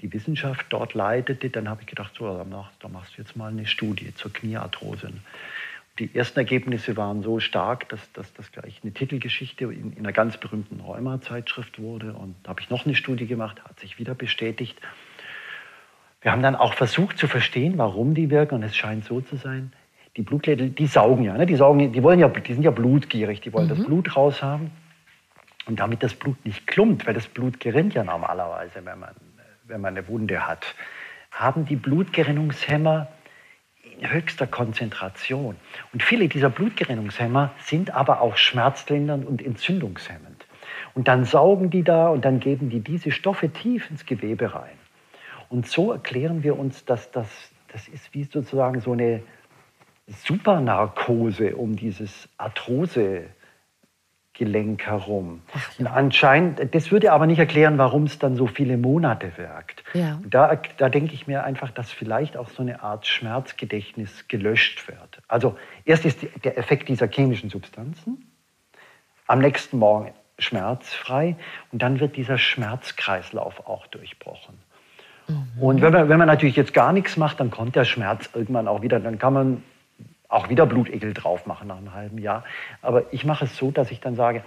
[0.00, 3.36] die Wissenschaft dort leitete, dann habe ich gedacht, so, da machst, da machst du jetzt
[3.36, 5.10] mal eine Studie zur Kniearthrose
[5.98, 10.12] die ersten Ergebnisse waren so stark, dass, dass das gleich eine Titelgeschichte in, in einer
[10.12, 12.14] ganz berühmten Rheuma-Zeitschrift wurde.
[12.14, 14.80] Und da habe ich noch eine Studie gemacht, hat sich wieder bestätigt.
[16.22, 18.54] Wir haben dann auch versucht zu verstehen, warum die wirken.
[18.54, 19.72] Und es scheint so zu sein,
[20.16, 21.46] die Blutlädel, die saugen ja, ne?
[21.46, 23.76] die, saugen, die, wollen ja, die sind ja blutgierig, die wollen mhm.
[23.76, 24.70] das Blut raushaben.
[25.66, 29.14] Und damit das Blut nicht klumpt, weil das Blut gerinnt ja normalerweise, wenn man,
[29.64, 30.74] wenn man eine Wunde hat,
[31.30, 33.21] haben die Blutgerinnungshemmer in
[34.00, 35.56] höchster Konzentration.
[35.92, 40.46] Und viele dieser Blutgerinnungshemmer sind aber auch schmerzlindernd und entzündungshemmend.
[40.94, 44.78] Und dann saugen die da und dann geben die diese Stoffe tief ins Gewebe rein.
[45.48, 47.28] Und so erklären wir uns, dass das,
[47.68, 49.22] das ist wie sozusagen so eine
[50.08, 53.26] Supernarkose um dieses Arthrose
[54.34, 55.42] Gelenk herum.
[55.78, 59.84] Und anscheinend, das würde aber nicht erklären, warum es dann so viele Monate wirkt.
[59.92, 60.18] Ja.
[60.24, 65.22] Da, da denke ich mir einfach, dass vielleicht auch so eine Art Schmerzgedächtnis gelöscht wird.
[65.28, 68.26] Also erst ist der Effekt dieser chemischen Substanzen,
[69.26, 71.36] am nächsten Morgen schmerzfrei
[71.70, 74.58] und dann wird dieser Schmerzkreislauf auch durchbrochen.
[75.28, 75.46] Mhm.
[75.60, 78.66] Und wenn man, wenn man natürlich jetzt gar nichts macht, dann kommt der Schmerz irgendwann
[78.66, 78.98] auch wieder.
[78.98, 79.62] Dann kann man
[80.32, 82.44] auch wieder Blutegel drauf machen nach einem halben Jahr.
[82.80, 84.42] Aber ich mache es so, dass ich dann sage,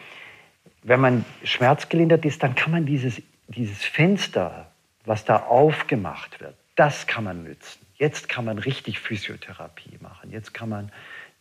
[0.83, 4.67] wenn man schmerzgelindert ist, dann kann man dieses, dieses Fenster,
[5.05, 7.85] was da aufgemacht wird, das kann man nützen.
[7.97, 10.31] Jetzt kann man richtig Physiotherapie machen.
[10.31, 10.91] Jetzt kann man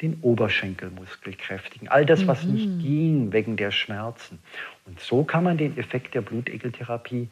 [0.01, 1.89] den Oberschenkelmuskel kräftigen.
[1.89, 2.53] All das, was mhm.
[2.53, 4.39] nicht ging wegen der Schmerzen.
[4.87, 7.29] Und so kann man den Effekt der Blutegeltherapie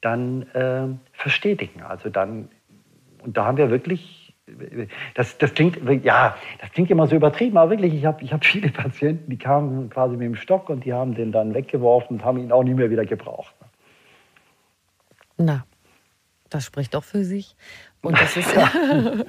[0.00, 1.82] dann äh, verstetigen.
[1.82, 2.48] Also dann,
[3.22, 4.27] und da haben wir wirklich
[5.14, 8.44] das, das, klingt, ja, das klingt immer so übertrieben, aber wirklich, ich habe ich hab
[8.44, 12.24] viele Patienten, die kamen quasi mit dem Stock und die haben den dann weggeworfen und
[12.24, 13.54] haben ihn auch nie mehr wieder gebraucht.
[15.36, 15.64] Na,
[16.50, 17.56] Das spricht doch für sich.
[18.02, 18.70] Und das ist ja,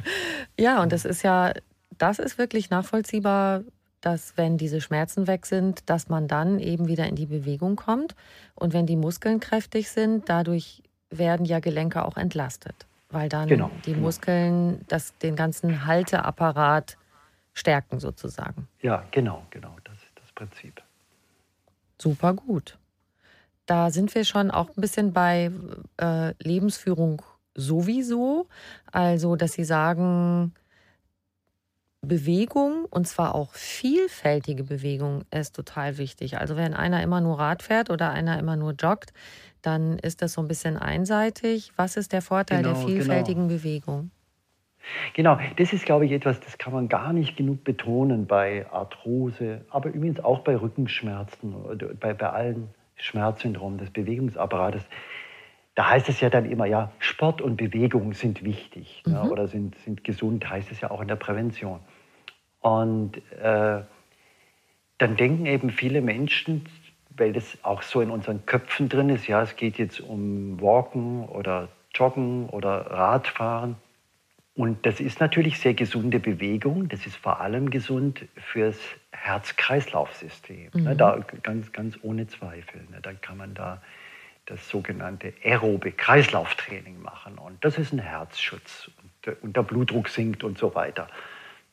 [0.60, 1.54] ja, und das ist ja,
[1.98, 3.62] das ist wirklich nachvollziehbar,
[4.02, 8.16] dass wenn diese Schmerzen weg sind, dass man dann eben wieder in die Bewegung kommt.
[8.56, 13.72] Und wenn die Muskeln kräftig sind, dadurch werden ja Gelenke auch entlastet, weil dann genau,
[13.86, 14.06] die genau.
[14.06, 16.98] Muskeln das, den ganzen Halteapparat
[17.54, 18.68] stärken sozusagen.
[18.82, 19.76] Ja, genau, genau.
[19.84, 20.82] Das ist das Prinzip.
[21.98, 22.78] Super gut.
[23.66, 25.52] Da sind wir schon auch ein bisschen bei
[25.98, 27.22] äh, Lebensführung
[27.56, 28.48] sowieso.
[28.92, 30.54] Also, dass Sie sagen,
[32.02, 36.38] Bewegung und zwar auch vielfältige Bewegung ist total wichtig.
[36.38, 39.12] Also wenn einer immer nur Rad fährt oder einer immer nur joggt,
[39.62, 41.72] dann ist das so ein bisschen einseitig.
[41.76, 42.88] Was ist der Vorteil genau, der genau.
[42.88, 43.60] vielfältigen genau.
[43.62, 44.12] Bewegung?
[45.14, 49.66] Genau, das ist, glaube ich, etwas, das kann man gar nicht genug betonen bei Arthrose,
[49.70, 51.54] aber übrigens auch bei Rückenschmerzen,
[52.00, 54.84] bei, bei allen Schmerzsyndromen des Bewegungsapparates.
[55.76, 59.14] Da heißt es ja dann immer, ja, Sport und Bewegung sind wichtig mhm.
[59.14, 61.80] ja, oder sind, sind gesund, heißt es ja auch in der Prävention.
[62.62, 63.82] Und äh,
[64.98, 66.66] dann denken eben viele Menschen,
[67.20, 71.26] weil das auch so in unseren Köpfen drin ist, ja, es geht jetzt um Walken
[71.28, 73.76] oder Joggen oder Radfahren.
[74.56, 76.90] Und das ist natürlich sehr gesunde Bewegung.
[76.90, 78.78] Das ist vor allem gesund fürs
[79.12, 80.70] Herz-Kreislauf-System.
[80.74, 80.98] Ne, mhm.
[80.98, 82.82] Da ganz, ganz ohne Zweifel.
[82.92, 83.82] Ne, da kann man da
[84.46, 87.38] das sogenannte aerobe Kreislauftraining machen.
[87.38, 88.92] Und das ist ein Herzschutz.
[89.02, 91.08] Und, und der Blutdruck sinkt und so weiter.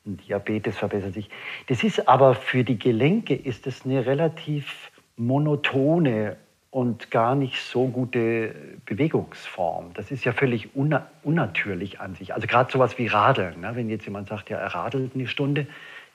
[0.04, 1.28] Und Diabetes verbessert sich.
[1.66, 6.36] Das ist aber für die Gelenke ist es eine relativ monotone
[6.70, 9.94] und gar nicht so gute Bewegungsform.
[9.94, 12.34] Das ist ja völlig unnatürlich an sich.
[12.34, 13.60] Also gerade sowas wie Radeln.
[13.60, 13.70] Ne?
[13.74, 15.66] Wenn jetzt jemand sagt, ja, er radelt eine Stunde,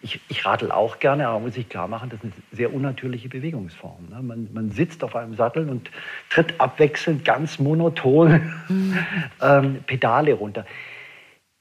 [0.04, 3.30] ich, ich radel auch gerne, aber muss ich klar machen, das ist eine sehr unnatürliche
[3.30, 4.10] Bewegungsform.
[4.10, 4.22] Ne?
[4.22, 5.92] Man, man, sitzt auf einem Sattel und
[6.30, 8.98] tritt abwechselnd ganz monoton mhm.
[9.42, 10.66] ähm, Pedale runter.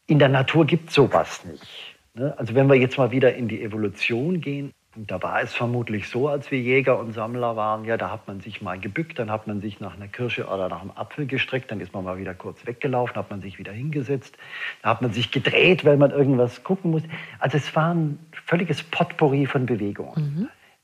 [0.06, 1.96] In der Natur gibt es sowas nicht.
[2.14, 2.34] Ne?
[2.38, 6.08] Also wenn wir jetzt mal wieder in die Evolution gehen, und da war es vermutlich
[6.08, 9.30] so, als wir Jäger und Sammler waren, ja, da hat man sich mal gebückt, dann
[9.30, 12.18] hat man sich nach einer Kirsche oder nach einem Apfel gestreckt, dann ist man mal
[12.18, 14.36] wieder kurz weggelaufen, hat man sich wieder hingesetzt,
[14.82, 17.02] da hat man sich gedreht, weil man irgendwas gucken muss.
[17.38, 20.34] Also es war ein völliges Potpourri von Bewegungen.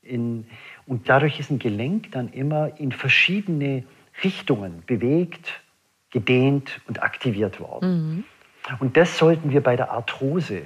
[0.03, 0.09] Mhm.
[0.09, 0.47] In,
[0.85, 3.83] und dadurch ist ein Gelenk dann immer in verschiedene
[4.23, 5.61] Richtungen bewegt,
[6.11, 7.89] gedehnt und aktiviert worden.
[7.89, 8.23] Mhm.
[8.79, 10.63] Und das sollten wir bei der Arthrose äh,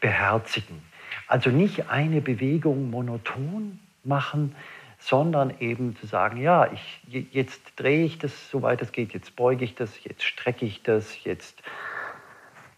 [0.00, 0.82] beherzigen.
[1.26, 4.54] Also nicht eine Bewegung monoton machen,
[4.98, 9.64] sondern eben zu sagen, ja, ich, jetzt drehe ich das, soweit es geht, jetzt beuge
[9.64, 11.62] ich das, jetzt strecke ich das, jetzt,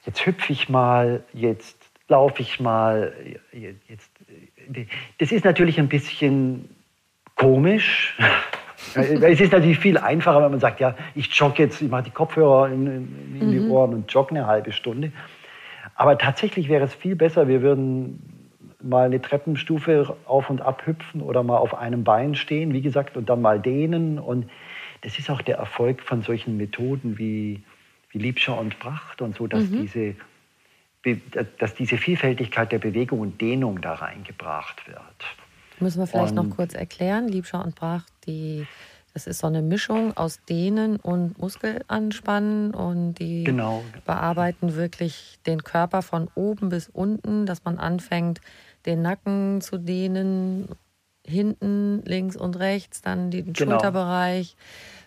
[0.04, 3.12] jetzt hüpfe ich mal, jetzt laufe ich mal.
[3.52, 4.10] Jetzt,
[5.18, 6.68] das ist natürlich ein bisschen
[7.36, 8.18] komisch.
[8.94, 12.10] es ist natürlich viel einfacher, wenn man sagt, ja, ich jogge jetzt, ich mache die
[12.10, 13.70] Kopfhörer in, in, in die mhm.
[13.70, 15.12] Ohren und jogge eine halbe Stunde.
[15.98, 18.22] Aber tatsächlich wäre es viel besser, wir würden
[18.80, 23.16] mal eine Treppenstufe auf und ab hüpfen oder mal auf einem Bein stehen, wie gesagt,
[23.16, 24.20] und dann mal dehnen.
[24.20, 24.48] Und
[25.00, 27.64] das ist auch der Erfolg von solchen Methoden wie,
[28.10, 29.80] wie Liebscher und Pracht und so, dass, mhm.
[31.02, 31.18] diese,
[31.58, 35.00] dass diese Vielfältigkeit der Bewegung und Dehnung da reingebracht wird.
[35.80, 38.68] Müssen wir vielleicht und, noch kurz erklären, Liebscher und Pracht, die
[39.14, 43.82] das ist so eine Mischung aus Dehnen und Muskelanspannen und die genau.
[44.04, 48.40] bearbeiten wirklich den Körper von oben bis unten, dass man anfängt,
[48.86, 50.68] den Nacken zu dehnen,
[51.26, 53.72] hinten, links und rechts, dann den genau.
[53.72, 54.56] Schulterbereich,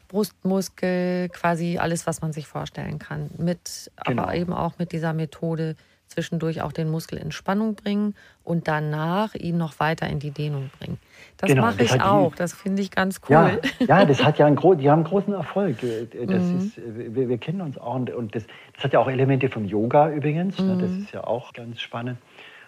[0.08, 3.30] Brustmuskel, quasi alles, was man sich vorstellen kann.
[3.38, 4.24] Mit, genau.
[4.24, 5.76] aber eben auch mit dieser Methode
[6.12, 10.70] zwischendurch auch den Muskel in Spannung bringen und danach ihn noch weiter in die Dehnung
[10.78, 11.00] bringen.
[11.38, 13.60] Das genau, mache ich auch, die, das finde ich ganz cool.
[13.80, 15.78] Ja, ja, das hat ja einen, die haben großen Erfolg.
[15.82, 16.58] Das mhm.
[16.58, 16.78] ist,
[17.16, 18.46] wir, wir, kennen uns auch und das,
[18.76, 20.80] das, hat ja auch Elemente vom Yoga übrigens, mhm.
[20.80, 22.18] das ist ja auch ganz spannend.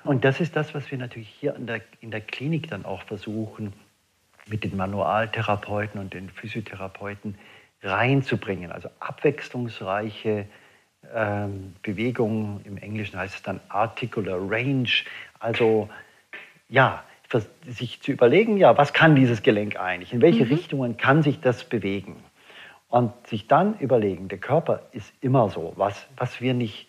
[0.03, 3.03] Und das ist das, was wir natürlich hier in der, in der Klinik dann auch
[3.03, 3.73] versuchen,
[4.47, 7.35] mit den Manualtherapeuten und den Physiotherapeuten
[7.81, 8.71] reinzubringen.
[8.71, 10.45] Also abwechslungsreiche
[11.13, 14.89] ähm, Bewegung, im Englischen heißt es dann Articular Range,
[15.39, 15.89] also
[16.69, 17.03] ja,
[17.67, 20.51] sich zu überlegen, ja, was kann dieses Gelenk eigentlich, in welche mhm.
[20.51, 22.15] Richtungen kann sich das bewegen?
[22.89, 26.87] Und sich dann überlegen, der Körper ist immer so, was, was wir nicht,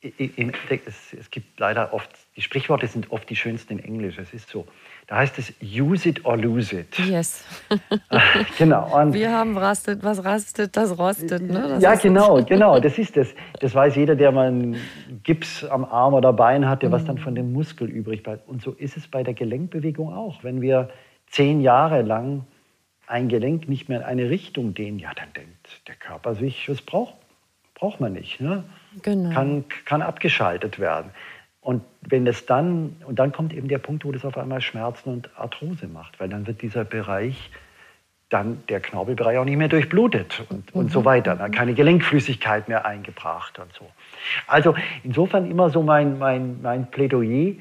[0.00, 4.48] es, es gibt leider oft, die Sprichworte sind oft die schönsten in Englisch, es ist
[4.48, 4.66] so,
[5.08, 6.98] da heißt es use it or lose it.
[6.98, 7.44] Yes.
[8.58, 8.94] genau.
[8.96, 11.42] Und Wir haben rastet, was rastet, das rostet.
[11.42, 11.66] Ne?
[11.68, 12.78] Das ja, genau, genau.
[12.88, 13.28] Das ist das.
[13.60, 14.76] Das weiß jeder, der mal einen
[15.24, 17.20] Gips am Arm oder Bein hatte, was dann mhm.
[17.20, 18.46] von dem Muskel übrig bleibt.
[18.48, 20.44] Und so ist es bei der Gelenkbewegung auch.
[20.44, 20.90] Wenn wir
[21.30, 22.44] zehn Jahre lang
[23.06, 26.82] ein Gelenk nicht mehr in eine Richtung dehnt, ja, dann denkt der Körper sich, das
[26.82, 27.14] braucht,
[27.74, 28.40] braucht man nicht.
[28.40, 28.64] Ne?
[29.02, 29.34] Genau.
[29.34, 31.10] Kann, kann abgeschaltet werden.
[31.60, 35.10] Und wenn es dann, und dann kommt eben der Punkt, wo das auf einmal Schmerzen
[35.10, 37.50] und Arthrose macht, weil dann wird dieser Bereich,
[38.28, 40.80] dann der Knorpelbereich auch nicht mehr durchblutet und, mhm.
[40.80, 41.34] und so weiter.
[41.36, 43.86] Dann keine Gelenkflüssigkeit mehr eingebracht und so.
[44.46, 47.54] Also insofern immer so mein, mein, mein Plädoyer,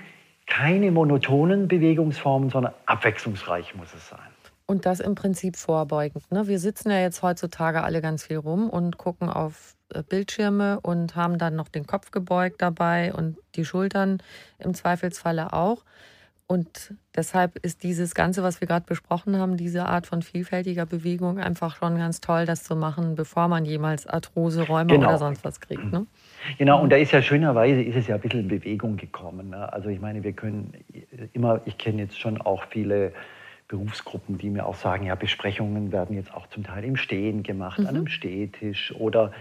[0.46, 4.20] keine monotonen Bewegungsformen, sondern abwechslungsreich muss es sein.
[4.66, 6.30] Und das im Prinzip vorbeugend.
[6.32, 6.48] Ne?
[6.48, 9.77] Wir sitzen ja jetzt heutzutage alle ganz viel rum und gucken auf
[10.10, 14.22] Bildschirme und haben dann noch den Kopf gebeugt dabei und die Schultern
[14.60, 15.84] im Zweifelsfalle auch.
[16.50, 21.40] Und deshalb ist dieses Ganze, was wir gerade besprochen haben, diese Art von vielfältiger Bewegung
[21.40, 25.10] einfach schon ganz toll, das zu machen, bevor man jemals Arthrose, Räume genau.
[25.10, 25.92] oder sonst was kriegt.
[25.92, 26.06] Ne?
[26.58, 29.50] Genau, und da ist ja schönerweise ist es ja ein bisschen in Bewegung gekommen.
[29.50, 29.74] Ne?
[29.74, 30.72] Also ich meine, wir können
[31.34, 33.12] immer, ich kenne jetzt schon auch viele
[33.68, 37.80] Berufsgruppen, die mir auch sagen, ja, Besprechungen werden jetzt auch zum Teil im Stehen gemacht,
[37.80, 37.88] mhm.
[37.88, 39.34] an einem Stehtisch oder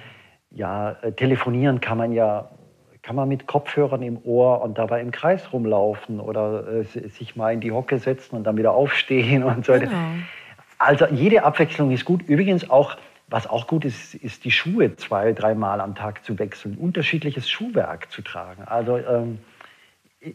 [0.56, 2.50] ja, äh, telefonieren kann man ja
[3.02, 7.52] kann man mit Kopfhörern im Ohr und dabei im Kreis rumlaufen oder äh, sich mal
[7.52, 9.86] in die Hocke setzen und dann wieder aufstehen und so weiter.
[9.86, 10.08] Genau.
[10.78, 12.22] Also jede Abwechslung ist gut.
[12.22, 12.96] Übrigens auch,
[13.28, 18.10] was auch gut ist, ist die Schuhe zwei, dreimal am Tag zu wechseln, unterschiedliches Schuhwerk
[18.10, 18.64] zu tragen.
[18.64, 19.38] Also ähm,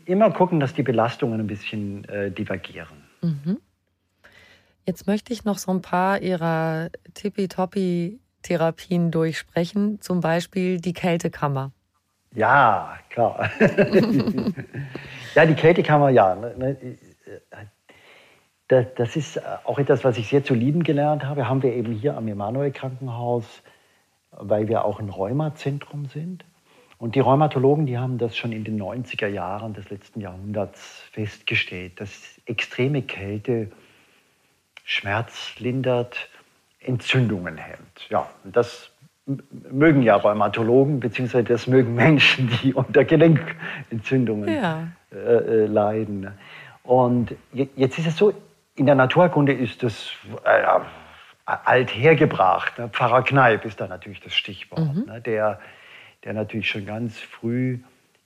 [0.05, 3.03] immer gucken, dass die Belastungen ein bisschen äh, divergieren.
[3.21, 3.57] Mhm.
[4.85, 11.71] Jetzt möchte ich noch so ein paar Ihrer tippitoppi Therapien durchsprechen, zum Beispiel die Kältekammer.
[12.33, 13.49] Ja, klar.
[15.35, 16.35] ja, die Kältekammer, ja.
[16.35, 16.97] Ne, ne,
[18.95, 21.49] das ist auch etwas, was ich sehr zu lieben gelernt habe.
[21.49, 23.63] Haben wir eben hier am Emanuel Krankenhaus,
[24.31, 26.45] weil wir auch ein Rheumazentrum sind.
[26.97, 31.99] Und die Rheumatologen, die haben das schon in den 90er Jahren des letzten Jahrhunderts festgestellt,
[31.99, 33.71] dass extreme Kälte
[34.83, 36.29] Schmerz lindert,
[36.81, 38.09] Entzündungen hemmt.
[38.09, 38.91] Ja, das
[39.71, 44.87] mögen ja Rheumatologen, beziehungsweise das mögen Menschen, die unter Gelenkentzündungen ja.
[45.11, 46.31] äh, äh, leiden.
[46.83, 48.33] Und jetzt ist es so,
[48.75, 50.11] in der Naturkunde ist das
[50.43, 50.63] äh,
[51.45, 52.79] alt hergebracht.
[52.79, 52.89] Ne?
[52.89, 55.05] Pfarrer Kneip ist da natürlich das Stichwort, mhm.
[55.05, 55.21] ne?
[55.21, 55.59] der,
[56.23, 57.79] der natürlich schon ganz früh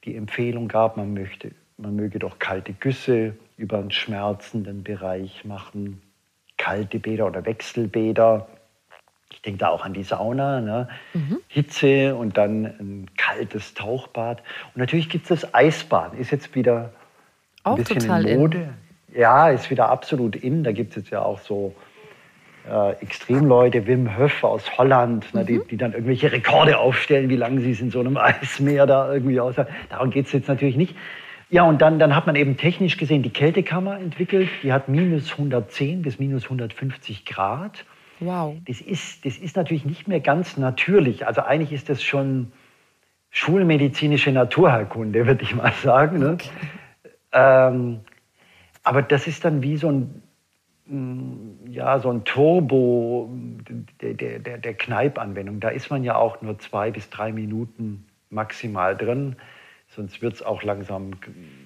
[0.05, 6.01] die Empfehlung gab, man, möchte, man möge doch kalte Güsse über einen schmerzenden Bereich machen,
[6.57, 8.47] kalte Bäder oder Wechselbäder
[9.35, 10.87] ich denke da auch an die Sauna, ne?
[11.13, 11.39] mhm.
[11.47, 14.41] Hitze und dann ein kaltes Tauchbad.
[14.73, 16.91] Und natürlich gibt es das Eisbad, ist jetzt wieder
[17.63, 18.57] ein auch bisschen in Mode.
[19.09, 19.19] In.
[19.19, 20.63] Ja, ist wieder absolut in.
[20.63, 21.75] Da gibt es jetzt ja auch so
[22.69, 25.39] äh, Extremleute, Wim Höf aus Holland, mhm.
[25.39, 25.67] ne, die, mhm.
[25.69, 29.39] die, dann irgendwelche Rekorde aufstellen, wie lange sie es in so einem Eismeer da irgendwie
[29.39, 29.73] aushalten.
[29.89, 30.95] Darum geht es jetzt natürlich nicht.
[31.49, 34.49] Ja, und dann, dann hat man eben technisch gesehen die Kältekammer entwickelt.
[34.63, 37.85] Die hat minus 110 bis minus 150 Grad.
[38.19, 38.55] Wow.
[38.65, 41.27] Das ist, das ist natürlich nicht mehr ganz natürlich.
[41.27, 42.51] Also eigentlich ist das schon
[43.29, 46.19] schulmedizinische Naturheilkunde, würde ich mal sagen.
[46.19, 46.33] Ne?
[46.33, 46.49] Okay.
[47.33, 47.99] Ähm,
[48.83, 50.23] aber das ist dann wie so ein,
[50.87, 53.29] mm, ja, so ein Turbo
[54.01, 55.59] der, der, der Kneipanwendung.
[55.59, 59.35] Da ist man ja auch nur zwei bis drei Minuten maximal drin.
[59.95, 61.11] Sonst wird es auch langsam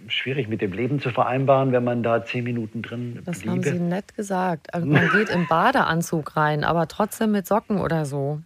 [0.08, 3.52] schwierig mit dem Leben zu vereinbaren, wenn man da zehn Minuten drin Das bliebe.
[3.52, 4.74] haben Sie nett gesagt.
[4.74, 8.42] Also man geht im Badeanzug rein, aber trotzdem mit Socken oder so.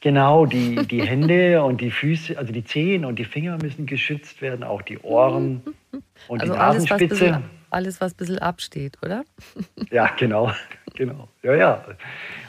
[0.00, 4.42] Genau, die, die Hände und die Füße, also die Zehen und die Finger müssen geschützt
[4.42, 5.62] werden, auch die Ohren
[6.28, 7.26] und also die Nasenspitze.
[7.26, 9.24] Alles alles, was ein bisschen absteht, oder?
[9.90, 10.52] Ja, genau,
[10.94, 11.28] genau.
[11.42, 11.84] Ja, ja.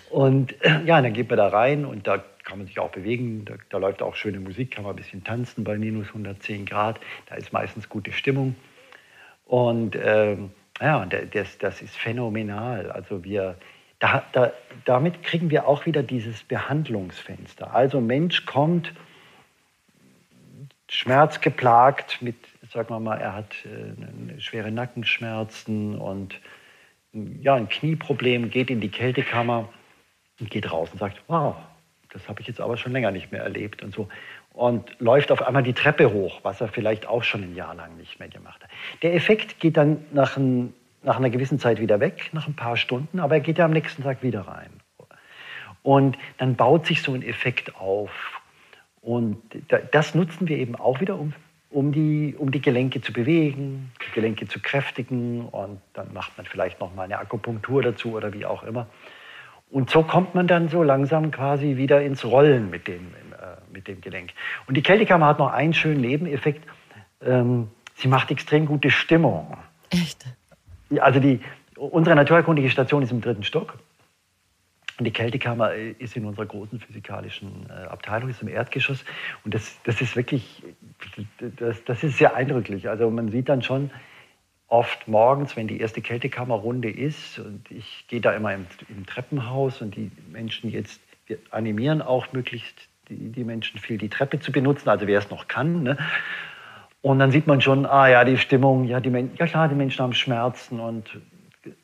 [0.09, 3.43] Und ja, dann geht man da rein und da kann man sich auch bewegen.
[3.43, 6.99] Da, da, läuft auch schöne Musik, kann man ein bisschen tanzen bei minus 110 Grad.
[7.27, 8.55] Da ist meistens gute Stimmung.
[9.45, 12.89] Und ähm, ja, das, das ist phänomenal.
[12.91, 13.57] Also wir,
[13.99, 14.53] da, da,
[14.85, 17.73] damit kriegen wir auch wieder dieses Behandlungsfenster.
[17.73, 18.93] Also Mensch kommt
[20.89, 22.37] schmerzgeplagt mit,
[22.71, 26.39] sagen wir mal, er hat äh, schwere Nackenschmerzen und
[27.11, 29.67] ja, ein Knieproblem, geht in die Kältekammer
[30.39, 31.55] und geht raus und sagt, wow,
[32.13, 34.07] das habe ich jetzt aber schon länger nicht mehr erlebt und so.
[34.53, 37.95] Und läuft auf einmal die Treppe hoch, was er vielleicht auch schon ein Jahr lang
[37.97, 38.69] nicht mehr gemacht hat.
[39.01, 42.77] Der Effekt geht dann nach, ein, nach einer gewissen Zeit wieder weg, nach ein paar
[42.77, 44.69] Stunden, aber er geht ja am nächsten Tag wieder rein.
[45.83, 48.11] Und dann baut sich so ein Effekt auf.
[49.01, 49.37] Und
[49.91, 51.33] das nutzen wir eben auch wieder, um,
[51.69, 55.47] um, die, um die Gelenke zu bewegen, die Gelenke zu kräftigen.
[55.47, 58.87] Und dann macht man vielleicht noch mal eine Akupunktur dazu oder wie auch immer.
[59.69, 63.87] Und so kommt man dann so langsam quasi wieder ins Rollen mit dem, äh, mit
[63.87, 64.31] dem Gelenk.
[64.67, 66.65] Und die Kältekammer hat noch einen schönen Nebeneffekt.
[67.21, 69.57] Ähm, sie macht extrem gute Stimmung.
[69.89, 70.25] Echt?
[70.99, 71.41] Also die,
[71.75, 73.77] unsere naturerkundige Station ist im dritten Stock.
[74.97, 79.03] Und die Kältekammer äh, ist in unserer großen physikalischen äh, Abteilung, ist im Erdgeschoss.
[79.43, 80.63] Und das, das ist wirklich,
[81.57, 82.89] das, das ist sehr eindrücklich.
[82.89, 83.91] Also man sieht dann schon
[84.67, 89.81] oft morgens, wenn die erste Kältekammerrunde ist, und ich gehe da immer im, im Treppenhaus
[89.81, 92.75] und die Menschen jetzt, wir animieren auch möglichst
[93.09, 95.83] die, die Menschen viel die Treppe zu benutzen, also wer es noch kann.
[95.83, 95.97] Ne?
[97.01, 100.03] Und dann sieht man schon, ah ja, die Stimmung, ja, die, ja klar, die Menschen
[100.03, 101.09] haben Schmerzen und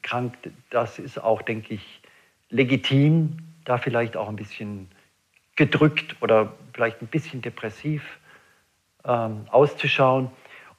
[0.01, 0.35] krank,
[0.69, 2.01] das ist auch, denke ich,
[2.49, 4.89] legitim, da vielleicht auch ein bisschen
[5.55, 8.19] gedrückt oder vielleicht ein bisschen depressiv
[9.05, 10.29] ähm, auszuschauen.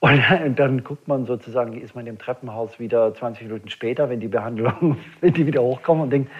[0.05, 0.21] Und,
[0.59, 4.97] dann guckt man sozusagen, ist man im Treppenhaus wieder 20 Minuten später, wenn die Behandlung,
[5.21, 6.31] wenn die wieder hochkommen und denkt,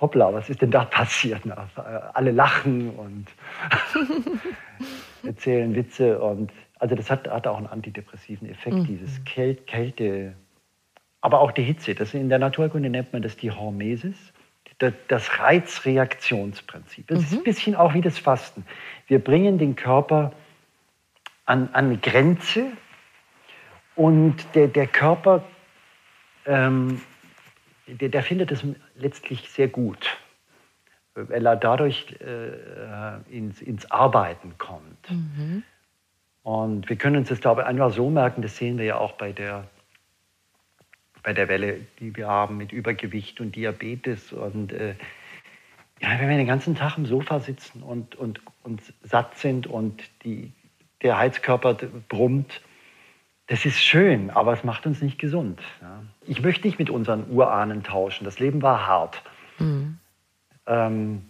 [0.00, 1.40] hoppla, was ist denn da passiert?
[1.44, 1.68] Na,
[2.14, 3.26] alle lachen und
[5.24, 6.20] erzählen Witze.
[6.20, 8.86] Und also das hat, hat auch einen antidepressiven Effekt, mhm.
[8.86, 10.34] dieses Käl Kälte,
[11.20, 11.96] aber auch die Hitze.
[11.96, 14.32] Das in der Naturkunde nennt man das die Hormesis
[15.08, 17.08] das Reizreaktionsprinzip.
[17.08, 17.24] Das mhm.
[17.24, 18.64] ist ein bisschen auch wie das Fasten.
[19.08, 20.30] Wir bringen den Körper
[21.46, 22.66] an, an Grenze
[23.98, 25.42] und der, der Körper,
[26.46, 27.02] ähm,
[27.88, 30.16] der, der findet es letztlich sehr gut,
[31.14, 35.10] weil er dadurch äh, ins, ins Arbeiten kommt.
[35.10, 35.64] Mhm.
[36.44, 39.12] Und wir können uns das, glaube ich, einfach so merken, das sehen wir ja auch
[39.12, 39.64] bei der
[41.24, 44.32] bei der Welle, die wir haben mit Übergewicht und Diabetes.
[44.32, 44.94] Und äh,
[46.00, 50.04] ja, wenn wir den ganzen Tag im Sofa sitzen und, und, und satt sind und
[50.22, 50.52] die,
[51.02, 51.74] der Heizkörper
[52.08, 52.62] brummt,
[53.48, 55.60] das ist schön, aber es macht uns nicht gesund.
[55.80, 56.02] Ja.
[56.26, 58.24] Ich möchte nicht mit unseren Urahnen tauschen.
[58.24, 59.22] Das Leben war hart.
[59.58, 59.98] Mhm.
[60.66, 61.22] Ähm,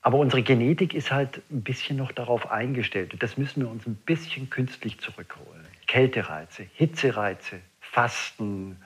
[0.00, 3.12] aber unsere Genetik ist halt ein bisschen noch darauf eingestellt.
[3.12, 5.66] Und das müssen wir uns ein bisschen künstlich zurückholen.
[5.86, 8.76] Kältereize, Hitzereize, Fasten,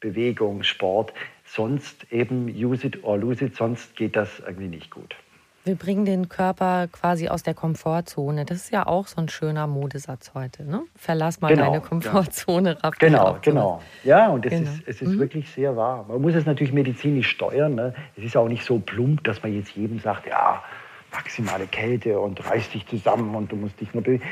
[0.00, 1.12] Bewegung, Sport.
[1.44, 5.14] Sonst eben use it or lose it, sonst geht das irgendwie nicht gut.
[5.66, 8.44] Wir bringen den Körper quasi aus der Komfortzone.
[8.44, 10.62] Das ist ja auch so ein schöner Modesatz heute.
[10.62, 10.84] Ne?
[10.94, 12.78] Verlass mal genau, deine Komfortzone.
[12.80, 12.90] Ja.
[12.90, 13.82] Genau, genau.
[14.04, 14.70] Ja, und es genau.
[14.70, 15.18] ist, es ist mhm.
[15.18, 16.04] wirklich sehr wahr.
[16.06, 17.74] Man muss es natürlich medizinisch steuern.
[17.74, 17.94] Ne?
[18.16, 20.62] Es ist auch nicht so plump, dass man jetzt jedem sagt, ja,
[21.10, 24.22] maximale Kälte und reiß dich zusammen und du musst dich nur bewegen.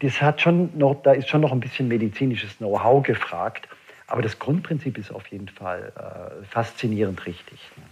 [0.00, 3.66] Das hat schon noch, da ist schon noch ein bisschen medizinisches Know-how gefragt.
[4.06, 7.58] Aber das Grundprinzip ist auf jeden Fall äh, faszinierend richtig.
[7.76, 7.82] Ne?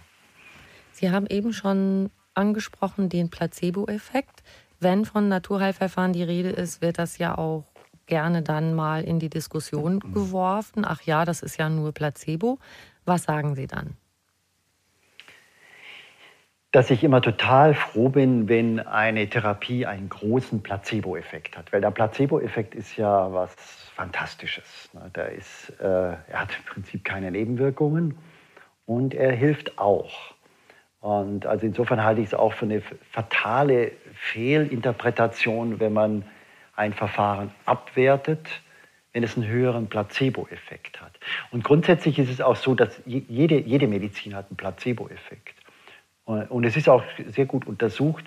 [0.93, 4.43] Sie haben eben schon angesprochen den Placebo-Effekt.
[4.79, 7.63] Wenn von Naturheilverfahren die Rede ist, wird das ja auch
[8.05, 10.83] gerne dann mal in die Diskussion geworfen.
[10.85, 12.59] Ach ja, das ist ja nur Placebo.
[13.05, 13.95] Was sagen Sie dann?
[16.71, 21.71] Dass ich immer total froh bin, wenn eine Therapie einen großen Placebo-Effekt hat.
[21.71, 23.55] Weil der Placebo-Effekt ist ja was
[23.95, 24.89] Fantastisches.
[24.93, 25.11] Ne?
[25.15, 28.17] Der ist, äh, er hat im Prinzip keine Nebenwirkungen
[28.87, 30.32] und er hilft auch.
[31.03, 32.81] Und also insofern halte ich es auch für eine
[33.11, 36.23] fatale Fehlinterpretation, wenn man
[36.77, 38.47] ein Verfahren abwertet,
[39.11, 41.11] wenn es einen höheren Placebo-Effekt hat.
[41.51, 45.55] Und grundsätzlich ist es auch so, dass jede, jede Medizin hat einen Placebo-Effekt.
[46.23, 48.23] Und es ist auch sehr gut untersucht,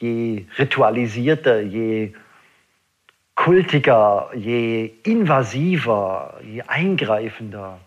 [0.00, 2.14] je ritualisierter, je
[3.34, 7.80] kultiger, je invasiver, je eingreifender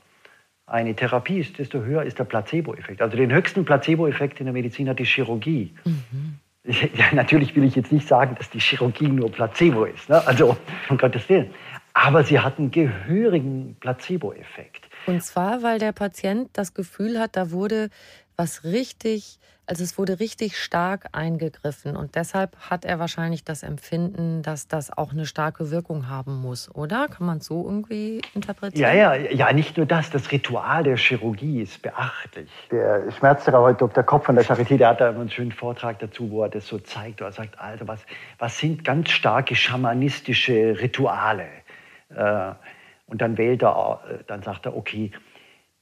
[0.68, 3.02] eine Therapie ist, desto höher ist der Placebo-Effekt.
[3.02, 5.74] Also den höchsten Placebo-Effekt in der Medizin hat die Chirurgie.
[5.86, 6.40] Mhm.
[6.68, 10.26] Ja, natürlich will ich jetzt nicht sagen, dass die Chirurgie nur Placebo ist, ne?
[10.26, 10.58] also
[10.90, 11.52] um Gottes Willen.
[11.94, 14.90] Aber sie hat einen gehörigen Placebo-Effekt.
[15.06, 17.90] Und zwar, weil der Patient das Gefühl hat, da wurde
[18.38, 24.44] was richtig also es wurde richtig stark eingegriffen und deshalb hat er wahrscheinlich das Empfinden,
[24.44, 27.08] dass das auch eine starke Wirkung haben muss, oder?
[27.08, 28.96] Kann man es so irgendwie interpretieren?
[28.96, 30.12] Ja, ja, ja, nicht nur das.
[30.12, 32.50] Das Ritual der Chirurgie ist beachtlich.
[32.70, 34.04] Der Schmerztherapeut Dr.
[34.04, 36.68] Kopp von der Charité, der hat da immer einen schönen Vortrag dazu, wo er das
[36.68, 37.22] so zeigt.
[37.22, 38.06] Er sagt, also was,
[38.38, 41.48] was sind ganz starke schamanistische Rituale?
[42.16, 42.52] Äh,
[43.08, 45.12] und dann wählt er, äh, dann sagt er, okay,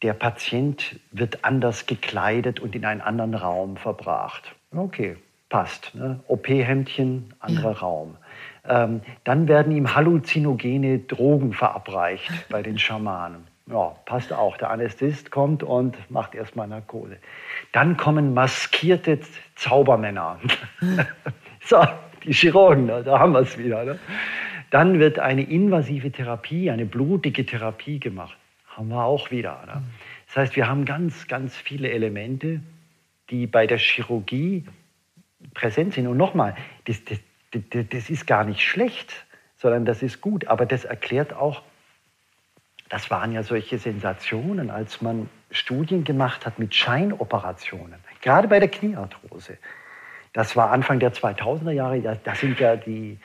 [0.03, 4.53] der Patient wird anders gekleidet und in einen anderen Raum verbracht.
[4.75, 5.15] Okay,
[5.47, 5.95] passt.
[5.95, 6.19] Ne?
[6.27, 7.77] OP-Hemdchen, anderer ja.
[7.77, 8.17] Raum.
[8.67, 13.47] Ähm, dann werden ihm halluzinogene Drogen verabreicht bei den Schamanen.
[13.67, 14.57] Ja, passt auch.
[14.57, 17.17] Der Anästhesist kommt und macht erstmal Narkose.
[17.71, 19.19] Dann kommen maskierte
[19.55, 20.37] Zaubermänner.
[21.61, 21.81] so,
[22.25, 23.85] die Chirurgen, da haben wir es wieder.
[23.85, 23.99] Ne?
[24.69, 28.37] Dann wird eine invasive Therapie, eine blutige Therapie gemacht
[28.75, 29.63] haben wir auch wieder.
[29.65, 29.83] Ne?
[30.27, 32.61] Das heißt, wir haben ganz, ganz viele Elemente,
[33.29, 34.65] die bei der Chirurgie
[35.53, 36.07] präsent sind.
[36.07, 36.55] Und nochmal,
[36.85, 37.19] das, das,
[37.51, 39.25] das, das ist gar nicht schlecht,
[39.57, 40.47] sondern das ist gut.
[40.47, 41.61] Aber das erklärt auch,
[42.89, 48.69] das waren ja solche Sensationen, als man Studien gemacht hat mit Scheinoperationen, gerade bei der
[48.69, 49.57] Kniearthrose.
[50.33, 53.19] Das war Anfang der 2000er Jahre, da, da sind ja die,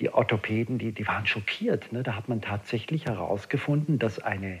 [0.00, 1.92] die Orthopäden, die, die waren schockiert.
[1.92, 2.02] Ne?
[2.02, 4.60] Da hat man tatsächlich herausgefunden, dass eine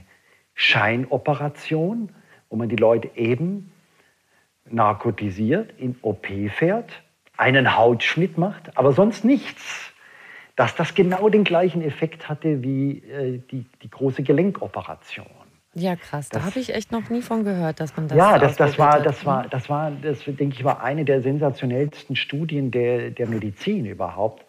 [0.60, 2.10] Scheinoperation,
[2.50, 3.72] wo man die Leute eben
[4.68, 6.90] narkotisiert, in OP fährt,
[7.38, 9.90] einen Hautschnitt macht, aber sonst nichts,
[10.56, 15.24] dass das genau den gleichen Effekt hatte wie äh, die, die große Gelenkoperation.
[15.72, 16.28] Ja, krass.
[16.28, 18.18] Das, da habe ich echt noch nie von gehört, dass man das.
[18.18, 22.16] Ja, das, das war, das war, das war, das denke ich, war eine der sensationellsten
[22.16, 24.44] Studien der, der Medizin überhaupt.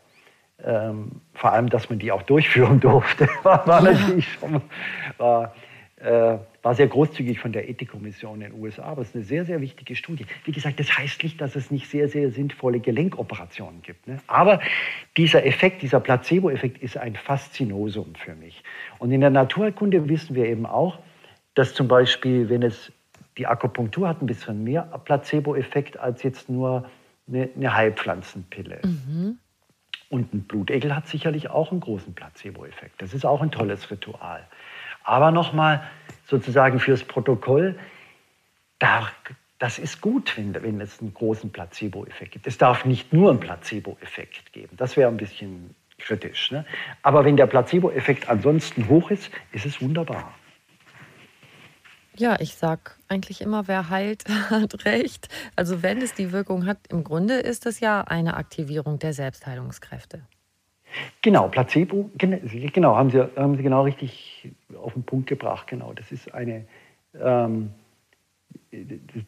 [0.61, 3.91] Ähm, vor allem, dass man die auch durchführen durfte, war, war ja.
[3.93, 4.61] natürlich schon,
[5.17, 5.53] war,
[6.01, 8.83] äh, war sehr großzügig von der Ethikkommission in den USA.
[8.83, 10.25] Aber es ist eine sehr, sehr wichtige Studie.
[10.45, 14.07] Wie gesagt, das heißt nicht, dass es nicht sehr, sehr sinnvolle Gelenkoperationen gibt.
[14.07, 14.17] Ne?
[14.27, 14.59] Aber
[15.17, 18.63] dieser Effekt, dieser Placebo-Effekt ist ein Faszinosum für mich.
[18.99, 20.99] Und in der Naturkunde wissen wir eben auch,
[21.55, 22.91] dass zum Beispiel, wenn es
[23.37, 26.89] die Akupunktur hat ein bisschen mehr Placebo-Effekt als jetzt nur
[27.27, 28.81] eine, eine Heilpflanzenpille.
[28.83, 29.37] Mhm.
[30.09, 33.01] Und ein Blutegel hat sicherlich auch einen großen Placebo-Effekt.
[33.01, 34.45] Das ist auch ein tolles Ritual.
[35.03, 35.83] Aber nochmal
[36.27, 37.77] sozusagen fürs Protokoll,
[38.79, 39.07] da,
[39.59, 42.47] das ist gut, wenn, wenn es einen großen Placebo-Effekt gibt.
[42.47, 44.75] Es darf nicht nur einen Placebo-Effekt geben.
[44.77, 46.51] Das wäre ein bisschen kritisch.
[46.51, 46.65] Ne?
[47.03, 50.33] Aber wenn der Placebo-Effekt ansonsten hoch ist, ist es wunderbar.
[52.17, 55.29] Ja, ich sag eigentlich immer, wer heilt, hat recht.
[55.55, 60.21] Also wenn es die Wirkung hat, im Grunde ist es ja eine Aktivierung der Selbstheilungskräfte.
[61.21, 64.49] Genau, Placebo, genau, haben Sie, haben Sie genau richtig
[64.81, 65.67] auf den Punkt gebracht.
[65.67, 66.65] Genau, das ist eine,
[67.19, 67.71] ähm,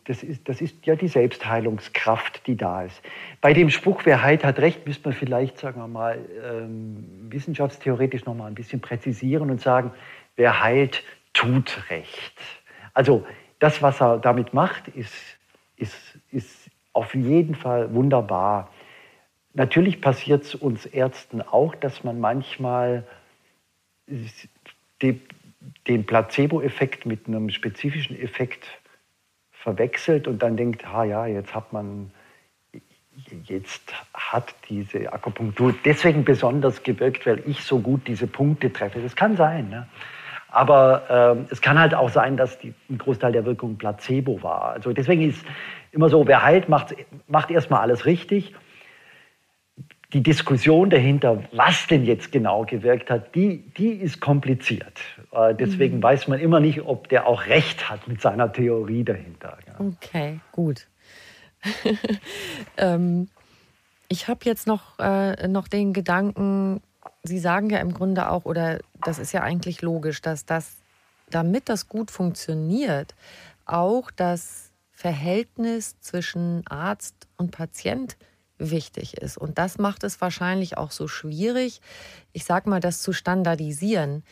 [0.05, 3.01] das ist, das ist ja die Selbstheilungskraft, die da ist.
[3.41, 8.25] Bei dem Spruch, wer heilt, hat recht, müsste man vielleicht, sagen wir mal, ähm, wissenschaftstheoretisch
[8.25, 9.91] noch mal ein bisschen präzisieren und sagen,
[10.35, 11.03] wer heilt,
[11.33, 12.33] tut recht.
[12.93, 13.25] Also
[13.59, 15.13] das, was er damit macht, ist,
[15.77, 18.69] ist, ist auf jeden Fall wunderbar.
[19.53, 23.03] Natürlich passiert es uns Ärzten auch, dass man manchmal
[25.87, 28.65] den Placebo-Effekt mit einem spezifischen Effekt
[29.51, 32.11] verwechselt und dann denkt, ah ja, jetzt hat man,
[33.45, 38.99] jetzt hat diese Akupunktur deswegen besonders gewirkt, weil ich so gut diese Punkte treffe.
[39.01, 39.69] Das kann sein.
[39.69, 39.87] Ne?
[40.49, 44.71] Aber äh, es kann halt auch sein, dass die, ein Großteil der Wirkung Placebo war.
[44.71, 45.45] Also deswegen ist
[45.91, 46.95] immer so, wer heilt, macht,
[47.27, 48.53] macht erstmal alles richtig.
[50.13, 54.99] Die Diskussion dahinter, was denn jetzt genau gewirkt hat, die, die ist kompliziert.
[55.31, 56.03] Äh, deswegen mhm.
[56.03, 59.57] weiß man immer nicht, ob der auch recht hat mit seiner Theorie dahinter.
[59.67, 59.73] Ja.
[59.79, 60.87] Okay, gut.
[62.77, 63.29] ähm,
[64.07, 66.81] ich habe jetzt noch, äh, noch den Gedanken,
[67.23, 70.81] Sie sagen ja im Grunde auch, oder das ist ja eigentlich logisch, dass das,
[71.29, 73.15] damit das gut funktioniert,
[73.65, 78.17] auch das Verhältnis zwischen Arzt und Patient
[78.69, 79.37] wichtig ist.
[79.37, 81.81] Und das macht es wahrscheinlich auch so schwierig,
[82.31, 84.23] ich sage mal, das zu standardisieren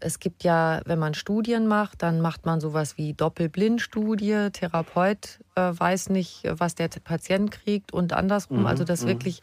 [0.00, 4.50] es gibt ja, wenn man Studien macht, dann macht man sowas wie Doppelblindstudie.
[4.52, 8.60] Therapeut äh, weiß nicht, was der Patient kriegt und andersrum.
[8.60, 9.08] Mhm, also, dass mhm.
[9.08, 9.40] wirklich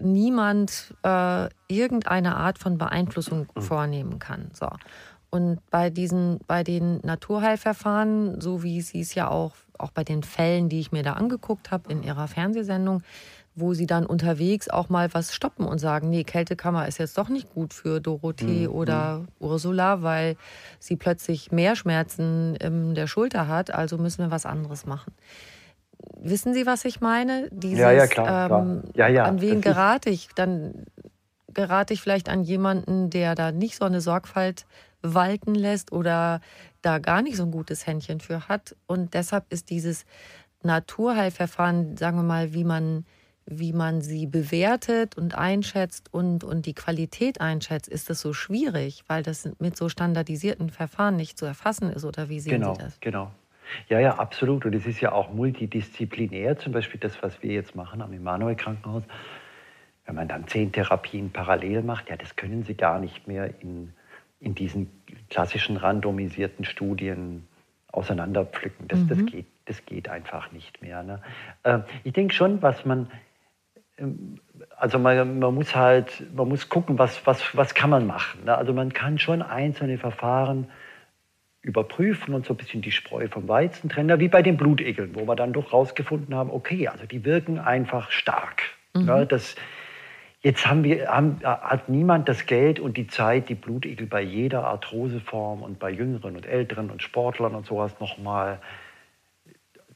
[0.00, 3.62] niemand äh, irgendeine Art von Beeinflussung mhm.
[3.62, 4.50] vornehmen kann.
[4.52, 4.68] So.
[5.30, 10.22] Und bei diesen, bei den Naturheilverfahren, so wie Sie es ja auch, auch bei den
[10.22, 13.02] Fällen, die ich mir da angeguckt habe in Ihrer Fernsehsendung,
[13.54, 17.28] wo sie dann unterwegs auch mal was stoppen und sagen, nee, Kältekammer ist jetzt doch
[17.28, 18.74] nicht gut für Dorothee mhm.
[18.74, 19.24] oder.
[19.38, 20.36] Ursula, weil
[20.78, 25.12] sie plötzlich mehr Schmerzen in der Schulter hat, also müssen wir was anderes machen.
[26.20, 27.48] Wissen Sie, was ich meine?
[27.50, 28.50] Dieses, ja, ja, klar.
[28.50, 29.08] Ähm, klar.
[29.08, 30.28] Ja, ja, an wen gerate ich?
[30.34, 30.86] Dann
[31.52, 34.66] gerate ich vielleicht an jemanden, der da nicht so eine Sorgfalt
[35.02, 36.40] walten lässt oder
[36.82, 38.74] da gar nicht so ein gutes Händchen für hat.
[38.86, 40.04] Und deshalb ist dieses
[40.62, 43.04] Naturheilverfahren, sagen wir mal, wie man
[43.46, 49.04] wie man sie bewertet und einschätzt und, und die Qualität einschätzt, ist das so schwierig,
[49.06, 52.04] weil das mit so standardisierten Verfahren nicht zu erfassen ist?
[52.04, 53.00] Oder wie sehen genau, Sie das?
[53.00, 53.30] Genau,
[53.88, 54.64] ja, ja, absolut.
[54.64, 59.02] Und es ist ja auch multidisziplinär, zum Beispiel das, was wir jetzt machen am Emanuel-Krankenhaus.
[60.06, 63.92] Wenn man dann zehn Therapien parallel macht, ja, das können Sie gar nicht mehr in,
[64.40, 64.90] in diesen
[65.30, 67.46] klassischen randomisierten Studien
[67.90, 68.88] auseinanderpflücken.
[68.88, 69.08] Das, mhm.
[69.08, 71.02] das, geht, das geht einfach nicht mehr.
[71.02, 71.22] Ne?
[71.62, 73.10] Äh, ich denke schon, was man
[74.76, 78.44] also man, man, muss halt, man muss gucken, was, was, was kann man machen.
[78.44, 78.56] Ne?
[78.56, 80.68] Also man kann schon einzelne Verfahren
[81.62, 85.26] überprüfen und so ein bisschen die Spreu vom Weizen trennen, wie bei den Blutegeln, wo
[85.26, 88.62] wir dann doch rausgefunden haben, okay, also die wirken einfach stark.
[88.94, 89.06] Mhm.
[89.06, 89.56] Ja, das,
[90.44, 94.66] Jetzt haben wir, haben, hat niemand das Geld und die Zeit, die Blutegel bei jeder
[94.66, 98.58] Arthroseform und bei Jüngeren und Älteren und Sportlern und sowas nochmal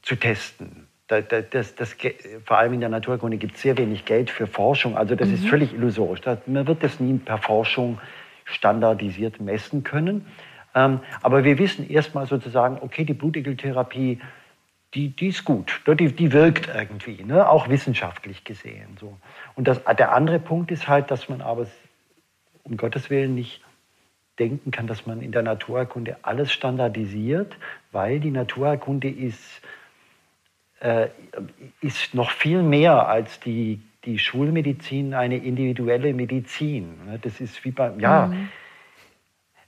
[0.01, 0.88] zu testen.
[1.09, 1.97] Das, das, das,
[2.45, 4.95] vor allem in der Naturkunde gibt es sehr wenig Geld für Forschung.
[4.95, 5.33] Also das mhm.
[5.33, 6.21] ist völlig illusorisch.
[6.45, 7.99] man wird das nie per Forschung
[8.45, 10.25] standardisiert messen können.
[10.75, 14.19] Ähm, aber wir wissen erstmal sozusagen, okay, die Blutegeltherapie
[14.93, 17.47] die, die ist gut, die, die wirkt irgendwie, ne?
[17.47, 18.97] auch wissenschaftlich gesehen.
[18.99, 19.17] So.
[19.55, 21.67] Und das, der andere Punkt ist halt, dass man aber
[22.63, 23.61] um Gottes Willen nicht
[24.39, 27.55] denken kann, dass man in der Naturerkunde alles standardisiert,
[27.91, 29.61] weil die Naturerkunde ist,
[31.81, 37.05] ist noch viel mehr als die, die Schulmedizin eine individuelle Medizin.
[37.05, 37.19] Ne?
[37.21, 38.49] Das ist wie beim, ja, mhm.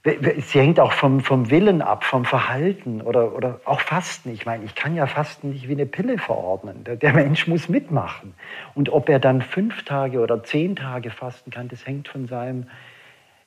[0.04, 4.32] Sie hängt auch vom, vom Willen ab, vom Verhalten oder, oder auch Fasten.
[4.32, 6.82] Ich meine, ich kann ja Fasten nicht wie eine Pille verordnen.
[6.82, 8.34] Der, der, Mensch muss mitmachen.
[8.74, 12.66] Und ob er dann fünf Tage oder zehn Tage fasten kann, das hängt von, seinem,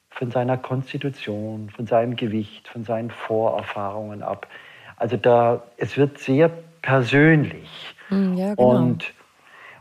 [0.10, 4.48] von seiner Konstitution, von seinem Gewicht, von seinen Vorerfahrungen ab.
[4.96, 6.52] Also da, es wird sehr
[6.86, 7.96] persönlich.
[8.10, 8.70] Hm, ja, genau.
[8.70, 9.14] und,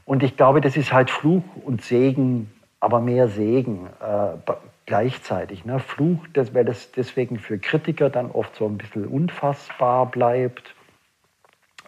[0.07, 2.51] und ich glaube, das ist halt Fluch und Segen,
[2.81, 3.89] aber mehr Segen.
[4.01, 4.53] Äh,
[4.87, 5.65] gleichzeitig.
[5.65, 5.79] Ne?
[5.79, 10.75] Fluch, das, weil das deswegen für Kritiker dann oft so ein bisschen unfassbar bleibt.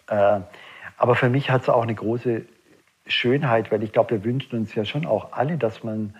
[0.07, 0.39] Äh,
[0.97, 2.45] aber für mich hat es auch eine große
[3.05, 6.15] Schönheit, weil ich glaube, wir wünschen uns ja schon auch alle, dass man,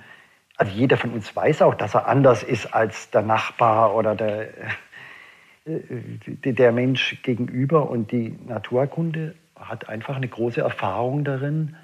[0.56, 4.50] also jeder von uns weiß auch, dass er anders ist als der Nachbar oder der,
[5.68, 7.90] der Mensch gegenüber.
[7.90, 11.76] Und die Naturkunde hat einfach eine große Erfahrung darin,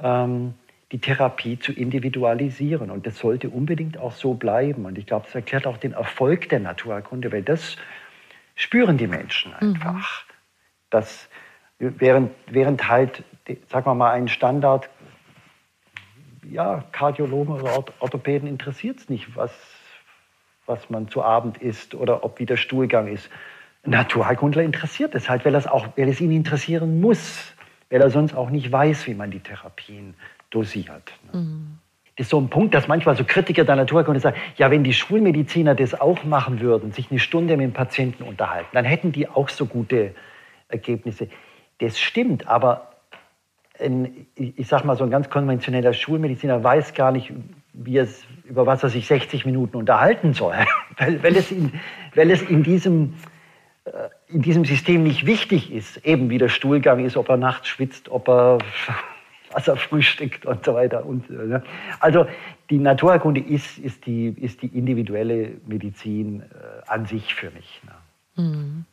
[0.00, 0.54] ähm,
[0.92, 2.90] die Therapie zu individualisieren.
[2.90, 4.84] Und das sollte unbedingt auch so bleiben.
[4.84, 7.76] Und ich glaube, das erklärt auch den Erfolg der Naturerkunde, weil das
[8.54, 9.74] spüren die Menschen mhm.
[9.74, 10.26] einfach.
[10.26, 10.32] Mhm.
[10.90, 11.28] Dass
[11.78, 13.24] während, während halt,
[13.68, 14.90] sagen wir mal, ein Standard,
[16.50, 19.52] ja, Kardiologen oder Orthopäden interessiert es nicht, was,
[20.66, 23.30] was man zu Abend isst oder ob wieder Stuhlgang ist.
[23.84, 27.52] Naturheilkundler interessiert es halt, weil, das auch, weil es ihn interessieren muss,
[27.90, 30.14] weil er sonst auch nicht weiß, wie man die Therapien
[30.50, 31.12] dosiert.
[31.32, 31.78] Mhm.
[32.16, 34.92] Das ist so ein Punkt, dass manchmal so Kritiker der Naturkunde sagen, ja, wenn die
[34.92, 39.28] Schulmediziner das auch machen würden, sich eine Stunde mit dem Patienten unterhalten, dann hätten die
[39.28, 40.14] auch so gute
[40.68, 41.28] Ergebnisse.
[41.78, 42.91] Das stimmt, aber
[43.80, 47.32] ein, ich sage mal, so ein ganz konventioneller Schulmediziner weiß gar nicht,
[47.72, 50.54] wie es, über was er sich 60 Minuten unterhalten soll,
[50.98, 51.72] weil, weil, es, in,
[52.14, 53.14] weil es in diesem,
[53.84, 57.68] äh, in diesem System nicht wichtig ist, eben wie der Stuhlgang ist, ob er nachts
[57.68, 58.58] schwitzt, ob er
[59.52, 61.04] was er frühstückt und so weiter.
[61.04, 61.62] Und, ne?
[62.00, 62.26] Also
[62.70, 66.44] die Naturerkunde ist, ist, die, ist die individuelle Medizin äh,
[66.86, 67.82] an sich für mich.
[67.84, 68.44] Ne?
[68.44, 68.84] Mhm.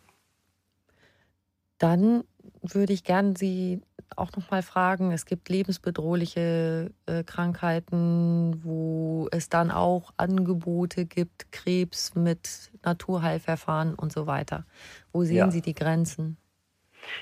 [1.77, 2.23] Dann
[2.61, 3.82] würde ich gerne Sie
[4.16, 11.51] auch noch mal fragen, es gibt lebensbedrohliche äh, Krankheiten, wo es dann auch Angebote gibt,
[11.51, 14.66] Krebs mit Naturheilverfahren und so weiter.
[15.12, 15.51] Wo sehen ja.
[15.51, 16.38] Sie die Grenzen?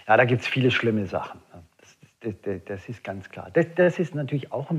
[0.08, 1.40] Ja, da gibt es viele schlimme Sachen.
[2.22, 3.50] Das, das, das ist ganz klar.
[3.54, 4.70] Das, das, ist natürlich auch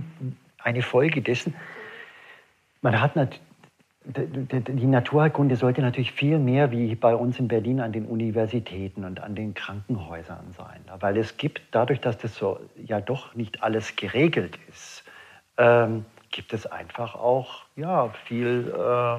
[0.58, 1.54] eine Folge dessen.
[2.80, 3.47] Man hat natürlich
[4.08, 9.20] die Naturheilkunde sollte natürlich viel mehr wie bei uns in Berlin an den Universitäten und
[9.20, 10.80] an den Krankenhäusern sein.
[11.00, 15.04] Weil es gibt, dadurch, dass das so ja doch nicht alles geregelt ist,
[15.58, 19.18] ähm, gibt es einfach auch ja, viel äh,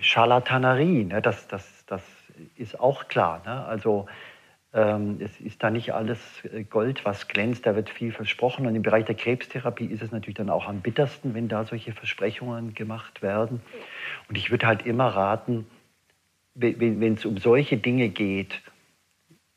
[0.00, 1.04] Scharlatanerie.
[1.04, 1.20] Ne?
[1.20, 2.02] Das, das, das
[2.56, 3.42] ist auch klar.
[3.44, 3.66] Ne?
[3.66, 4.06] Also
[4.70, 8.66] es ist da nicht alles äh, Gold, was glänzt, da wird viel versprochen.
[8.66, 11.92] Und im Bereich der Krebstherapie ist es natürlich dann auch am bittersten, wenn da solche
[11.92, 13.62] Versprechungen gemacht werden.
[14.28, 15.66] Und ich würde halt immer raten,
[16.54, 18.60] wenn es um solche Dinge geht,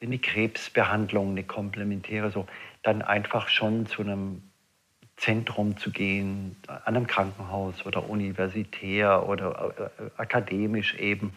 [0.02, 2.48] eine Krebsbehandlung, eine komplementäre, so,
[2.84, 4.42] dann einfach schon zu einem
[5.18, 11.34] Zentrum zu gehen, an einem Krankenhaus oder universitär oder äh, äh, akademisch eben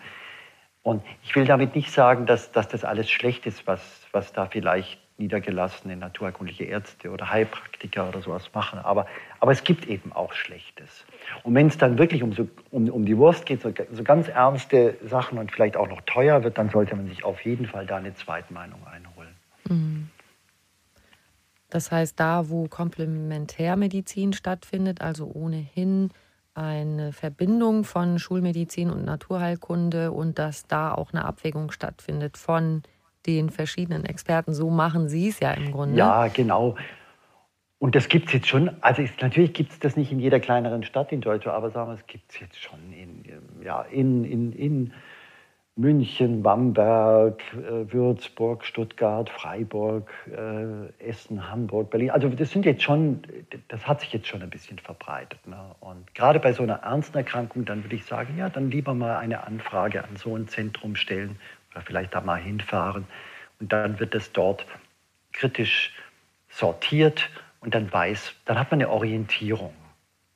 [0.85, 3.81] und ich will damit nicht sagen, dass, dass das alles schlecht ist, was,
[4.13, 8.81] was da vielleicht niedergelassene naturerkundliche Ärzte oder Heilpraktiker oder sowas machen.
[8.81, 9.07] Aber,
[9.41, 11.07] aber es gibt eben auch Schlechtes.
[11.43, 14.29] Und wenn es dann wirklich um, so, um, um die Wurst geht, so, so ganz
[14.29, 17.87] ernste Sachen und vielleicht auch noch teuer wird, dann sollte man sich auf jeden Fall
[17.87, 19.35] da eine Zweitmeinung einholen.
[19.69, 20.11] Mhm.
[21.71, 26.11] Das heißt, da, wo Komplementärmedizin stattfindet, also ohnehin
[26.55, 32.83] eine Verbindung von Schulmedizin und Naturheilkunde und dass da auch eine Abwägung stattfindet von
[33.27, 34.55] den verschiedenen Experten.
[34.55, 35.99] So machen Sie es ja im Grunde.
[35.99, 36.77] Ja, genau.
[37.79, 40.41] Und das gibt es jetzt schon, also ist, natürlich gibt es das nicht in jeder
[40.41, 43.25] kleineren Stadt in Deutschland, aber sagen wir, es gibt es jetzt schon in,
[43.63, 44.93] ja, in, in, in
[45.77, 52.11] München, Bamberg, äh, Würzburg, Stuttgart, Freiburg, äh, Essen, Hamburg, Berlin.
[52.11, 53.23] Also das sind jetzt schon,
[53.69, 55.45] das hat sich jetzt schon ein bisschen verbreitet.
[55.49, 55.75] Ne?
[55.81, 59.17] Und gerade bei so einer ernsten Erkrankung, dann würde ich sagen, ja, dann lieber mal
[59.17, 61.37] eine Anfrage an so ein Zentrum stellen
[61.73, 63.07] oder vielleicht da mal hinfahren.
[63.59, 64.65] Und dann wird es dort
[65.33, 65.93] kritisch
[66.51, 69.75] sortiert und dann weiß, dann hat man eine Orientierung.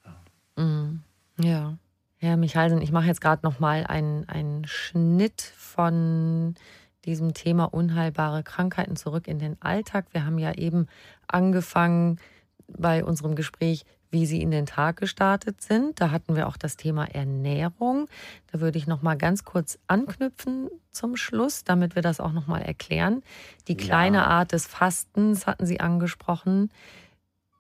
[0.04, 0.64] Ja.
[0.64, 1.02] Mm,
[1.38, 1.78] ja.
[2.20, 6.56] Herr Michalsen, ich mache jetzt gerade noch mal einen, einen Schnitt von
[7.04, 10.06] diesem Thema unheilbare Krankheiten zurück in den Alltag.
[10.10, 10.88] Wir haben ja eben
[11.28, 12.18] angefangen
[12.66, 16.00] bei unserem Gespräch, wie Sie in den Tag gestartet sind.
[16.00, 18.08] Da hatten wir auch das Thema Ernährung.
[18.50, 22.48] Da würde ich noch mal ganz kurz anknüpfen zum Schluss, damit wir das auch noch
[22.48, 23.22] mal erklären.
[23.68, 24.26] Die kleine ja.
[24.26, 26.70] Art des Fastens hatten Sie angesprochen,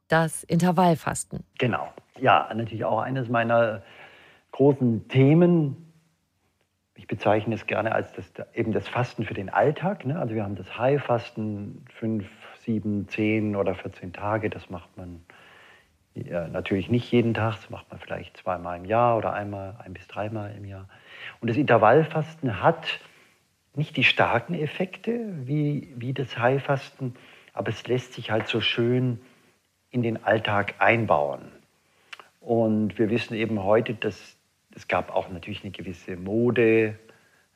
[0.08, 1.44] das Intervallfasten.
[1.58, 1.92] Genau.
[2.18, 3.82] Ja, natürlich auch eines meiner
[4.58, 5.76] großen Themen.
[6.96, 10.04] Ich bezeichne es gerne als das, eben das Fasten für den Alltag.
[10.04, 10.18] Ne?
[10.18, 12.26] Also wir haben das Heilfasten, fünf,
[12.64, 14.50] sieben, zehn oder 14 Tage.
[14.50, 15.24] Das macht man
[16.14, 17.54] ja, natürlich nicht jeden Tag.
[17.54, 20.88] Das macht man vielleicht zweimal im Jahr oder einmal, ein bis dreimal im Jahr.
[21.40, 22.98] Und das Intervallfasten hat
[23.76, 27.14] nicht die starken Effekte wie, wie das Heilfasten,
[27.52, 29.20] aber es lässt sich halt so schön
[29.92, 31.42] in den Alltag einbauen.
[32.40, 34.37] Und wir wissen eben heute, dass
[34.78, 36.96] es gab auch natürlich eine gewisse Mode,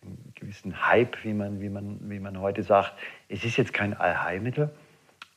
[0.02, 2.94] einen gewissen Hype, wie man, wie man, wie man heute sagt.
[3.28, 4.70] Es ist jetzt kein Allheilmittel,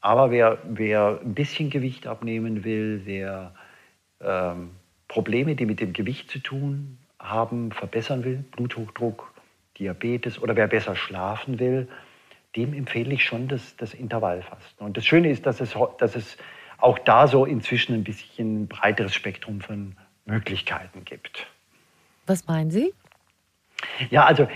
[0.02, 3.54] aber wer, wer ein bisschen Gewicht abnehmen will, wer
[4.20, 4.72] ähm,
[5.08, 9.32] Probleme, die mit dem Gewicht zu tun haben, verbessern will, Bluthochdruck,
[9.78, 11.88] Diabetes oder wer besser schlafen will,
[12.56, 14.88] dem empfehle ich schon das, das Intervallfasten.
[14.88, 16.38] Und das Schöne ist, dass es, dass es
[16.80, 21.48] auch da so inzwischen ein bisschen breiteres Spektrum von Möglichkeiten gibt.
[22.26, 22.94] Was meinen Sie?
[24.10, 24.48] Ja, also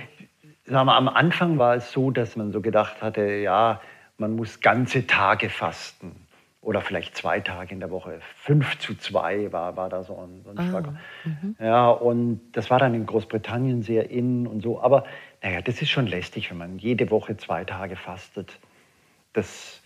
[0.66, 3.82] sagen wir, am Anfang war es so, dass man so gedacht hatte, ja,
[4.18, 6.16] man muss ganze Tage fasten
[6.62, 8.20] oder vielleicht zwei Tage in der Woche.
[8.36, 10.94] Fünf zu zwei war, war da so ein, so ein ah,
[11.24, 11.56] mhm.
[11.60, 14.82] Ja, und das war dann in Großbritannien sehr in und so.
[14.82, 15.06] Aber
[15.42, 18.60] naja, das ist schon lästig, wenn man jede Woche zwei Tage fastet.
[19.34, 19.79] Das,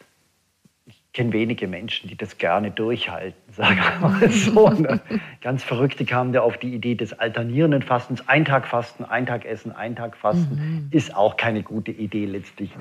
[1.14, 4.70] kenne wenige Menschen, die das gerne durchhalten, sagen wir mal so.
[4.70, 4.99] Ne?
[5.41, 8.28] Ganz Verrückte kamen da auf die Idee des alternierenden Fastens.
[8.28, 10.88] Ein Tag Fasten, ein Tag Essen, ein Tag Fasten mhm.
[10.91, 12.72] ist auch keine gute Idee letztlich,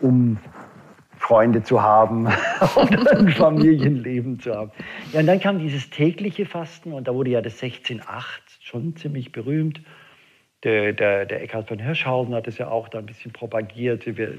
[0.00, 0.38] um
[1.18, 2.26] Freunde zu haben
[2.76, 4.70] oder ein Familienleben zu haben.
[5.12, 8.02] Ja, und dann kam dieses tägliche Fasten und da wurde ja das 16.8
[8.60, 9.80] schon ziemlich berühmt.
[10.66, 14.04] Der, der, der Eckhard von Hirschhausen hat es ja auch da ein bisschen propagiert.
[14.04, 14.34] Wir, wir,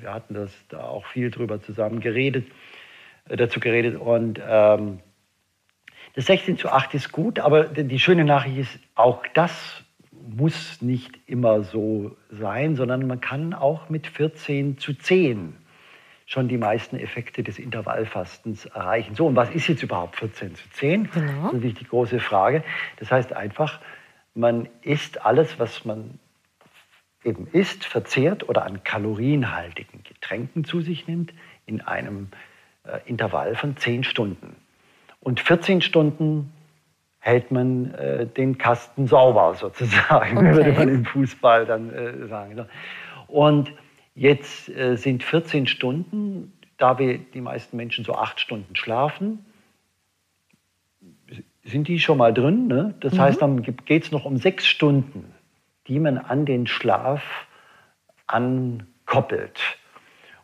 [0.00, 2.48] wir hatten das da auch viel drüber zusammen geredet,
[3.28, 3.94] äh, dazu geredet.
[3.94, 4.98] Und ähm,
[6.16, 11.20] das 16 zu 8 ist gut, aber die schöne Nachricht ist, auch das muss nicht
[11.26, 15.54] immer so sein, sondern man kann auch mit 14 zu 10
[16.26, 19.14] schon die meisten Effekte des Intervallfastens erreichen.
[19.14, 21.10] So, und was ist jetzt überhaupt 14 zu 10?
[21.12, 21.26] Genau.
[21.26, 22.64] Das ist natürlich die große Frage.
[22.98, 23.78] Das heißt einfach,
[24.34, 26.18] man isst alles, was man
[27.24, 31.32] eben isst, verzehrt oder an kalorienhaltigen Getränken zu sich nimmt,
[31.66, 32.28] in einem
[32.84, 34.56] äh, Intervall von 10 Stunden.
[35.20, 36.52] Und 14 Stunden
[37.20, 40.54] hält man äh, den Kasten sauber sozusagen, okay.
[40.54, 42.66] würde man im Fußball dann äh, sagen.
[43.28, 43.72] Und
[44.14, 49.44] jetzt äh, sind 14 Stunden, da wir die meisten Menschen so acht Stunden schlafen,
[51.64, 52.66] sind die schon mal drin.
[52.66, 52.94] Ne?
[53.00, 53.20] Das mhm.
[53.20, 55.32] heißt, dann geht es noch um sechs Stunden,
[55.88, 57.22] die man an den Schlaf
[58.26, 59.60] ankoppelt.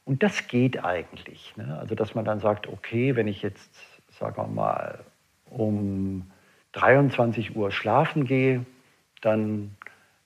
[0.05, 1.55] Und das geht eigentlich.
[1.57, 1.79] Ne?
[1.79, 3.71] Also, dass man dann sagt, okay, wenn ich jetzt,
[4.09, 5.05] sagen wir mal,
[5.51, 6.31] um
[6.73, 8.65] 23 Uhr schlafen gehe,
[9.21, 9.77] dann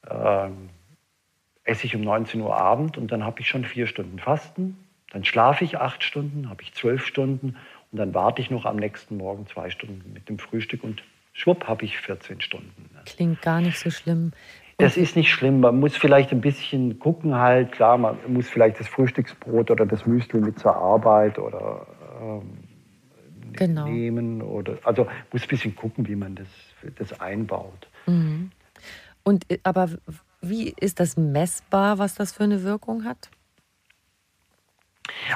[0.08, 0.48] äh,
[1.64, 4.78] esse ich um 19 Uhr Abend und dann habe ich schon vier Stunden Fasten.
[5.10, 7.56] Dann schlafe ich acht Stunden, habe ich zwölf Stunden
[7.94, 11.68] und dann warte ich noch am nächsten Morgen zwei Stunden mit dem Frühstück und schwupp
[11.68, 12.90] habe ich 14 Stunden.
[13.06, 14.32] Klingt gar nicht so schlimm.
[14.78, 15.60] Das ist nicht schlimm.
[15.60, 17.70] Man muss vielleicht ein bisschen gucken halt.
[17.70, 21.86] Klar, man muss vielleicht das Frühstücksbrot oder das Müsli mit zur Arbeit oder
[22.20, 22.58] ähm,
[23.52, 23.86] genau.
[23.86, 24.42] nehmen.
[24.42, 26.48] Oder, also muss ein bisschen gucken, wie man das,
[26.96, 27.86] das einbaut.
[28.06, 28.50] Mhm.
[29.22, 29.88] Und äh, aber
[30.40, 33.30] wie ist das messbar, was das für eine Wirkung hat?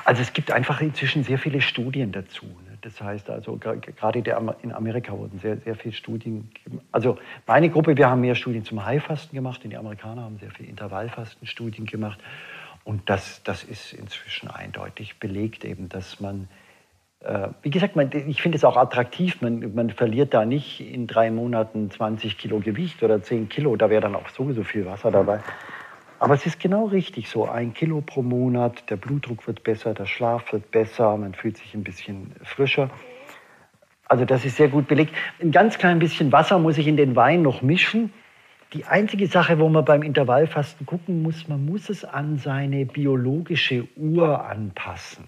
[0.04, 2.46] Also es gibt einfach inzwischen sehr viele Studien dazu.
[2.46, 2.78] Ne?
[2.82, 4.18] Das heißt also, gerade
[4.62, 6.50] in Amerika wurden sehr, sehr viele Studien.
[6.92, 10.50] Also meine Gruppe, wir haben mehr Studien zum Heilfasten gemacht und die Amerikaner haben sehr
[10.50, 12.18] viele Intervallfastenstudien gemacht.
[12.84, 16.48] Und das, das ist inzwischen eindeutig belegt, eben, dass man,
[17.20, 21.06] äh, wie gesagt, man, ich finde es auch attraktiv, man, man verliert da nicht in
[21.06, 25.10] drei Monaten 20 Kilo Gewicht oder 10 Kilo, da wäre dann auch sowieso viel Wasser
[25.10, 25.40] dabei.
[26.20, 27.48] Aber es ist genau richtig so.
[27.48, 31.74] Ein Kilo pro Monat, der Blutdruck wird besser, der Schlaf wird besser, man fühlt sich
[31.74, 32.90] ein bisschen frischer.
[34.08, 35.14] Also das ist sehr gut belegt.
[35.40, 38.12] Ein ganz klein bisschen Wasser muss ich in den Wein noch mischen.
[38.72, 43.88] Die einzige Sache, wo man beim Intervallfasten gucken muss, man muss es an seine biologische
[43.96, 45.26] Uhr anpassen.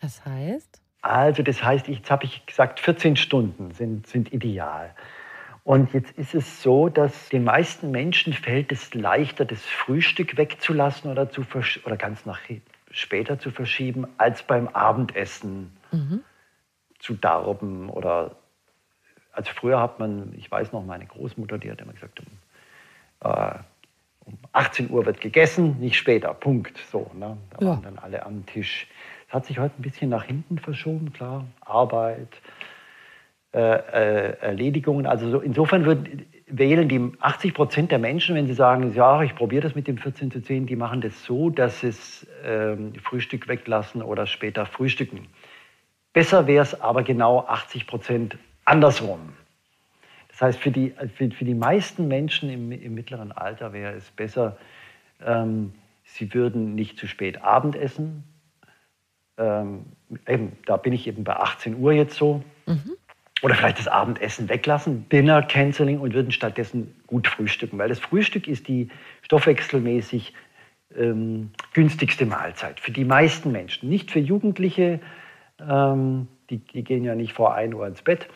[0.00, 0.80] Das heißt?
[1.02, 4.94] Also das heißt, jetzt habe ich gesagt, 14 Stunden sind, sind ideal.
[5.64, 11.10] Und jetzt ist es so, dass den meisten Menschen fällt es leichter, das Frühstück wegzulassen
[11.10, 11.42] oder, zu
[11.86, 12.40] oder ganz nach
[12.90, 16.20] später zu verschieben, als beim Abendessen mhm.
[16.98, 17.88] zu darben.
[17.88, 18.36] Oder
[19.32, 23.54] also früher hat man, ich weiß noch, meine Großmutter, die hat immer gesagt, um, äh,
[24.26, 26.34] um 18 Uhr wird gegessen, nicht später.
[26.34, 26.76] Punkt.
[26.92, 27.38] So, ne?
[27.50, 27.70] Da ja.
[27.70, 28.86] waren dann alle am Tisch.
[29.26, 31.46] Das hat sich heute ein bisschen nach hinten verschoben, klar.
[31.62, 32.28] Arbeit,
[33.54, 35.06] Erledigungen.
[35.06, 36.08] Also so, insofern wird,
[36.46, 39.98] wählen die 80 Prozent der Menschen, wenn sie sagen, ja, ich probiere das mit dem
[39.98, 41.92] 14 zu 10, die machen das so, dass sie
[42.44, 45.28] ähm, Frühstück weglassen oder später frühstücken.
[46.12, 49.20] Besser wäre es aber genau 80 Prozent andersrum.
[50.28, 54.10] Das heißt, für die, für, für die meisten Menschen im, im mittleren Alter wäre es
[54.10, 54.56] besser,
[55.24, 58.24] ähm, sie würden nicht zu spät Abendessen.
[59.38, 59.86] Ähm,
[60.28, 62.42] eben, da bin ich eben bei 18 Uhr jetzt so.
[62.66, 62.96] Mhm
[63.44, 68.48] oder vielleicht das Abendessen weglassen, Dinner Canceling und würden stattdessen gut frühstücken, weil das Frühstück
[68.48, 68.88] ist die
[69.20, 70.32] stoffwechselmäßig
[70.96, 73.90] ähm, günstigste Mahlzeit für die meisten Menschen.
[73.90, 74.98] Nicht für Jugendliche,
[75.60, 78.28] ähm, die, die, gehen ja nicht vor 1 Uhr ins Bett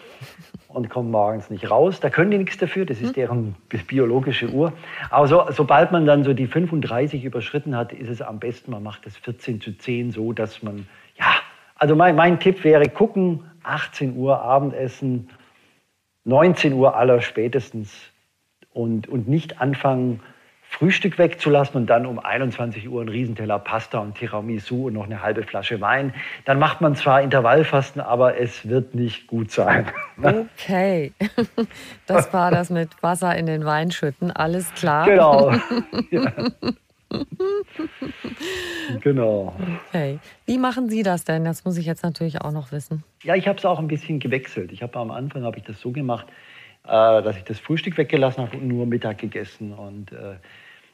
[0.68, 2.00] und kommen morgens nicht raus.
[2.00, 3.56] Da können die nichts dafür, das ist deren
[3.86, 4.74] biologische Uhr.
[5.09, 8.82] Aber so, sobald man dann so die 35 überschritten hat, ist es am besten, man
[8.82, 10.86] macht das 14 zu 10 so, dass man,
[11.18, 11.32] ja,
[11.76, 15.29] also mein, mein Tipp wäre, gucken, 18 Uhr Abendessen,
[16.25, 17.93] 19 Uhr aller spätestens
[18.73, 20.21] und, und nicht anfangen,
[20.71, 25.23] Frühstück wegzulassen und dann um 21 Uhr einen Riesenteller Pasta und Tiramisu und noch eine
[25.23, 26.12] halbe Flasche Wein.
[26.45, 29.87] Dann macht man zwar Intervallfasten, aber es wird nicht gut sein.
[30.23, 31.12] Okay,
[32.07, 35.07] das war das mit Wasser in den Wein schütten, alles klar.
[35.07, 35.53] Genau.
[36.11, 36.33] Ja.
[39.01, 39.55] genau.
[39.89, 40.18] Okay.
[40.47, 41.45] Wie machen Sie das denn?
[41.45, 43.05] Das muss ich jetzt natürlich auch noch wissen.
[43.22, 44.72] Ja, ich habe es auch ein bisschen gewechselt.
[44.72, 46.26] Ich habe am Anfang habe ich das so gemacht,
[46.85, 49.72] äh, dass ich das Frühstück weggelassen habe und nur Mittag gegessen.
[49.72, 50.37] Und äh,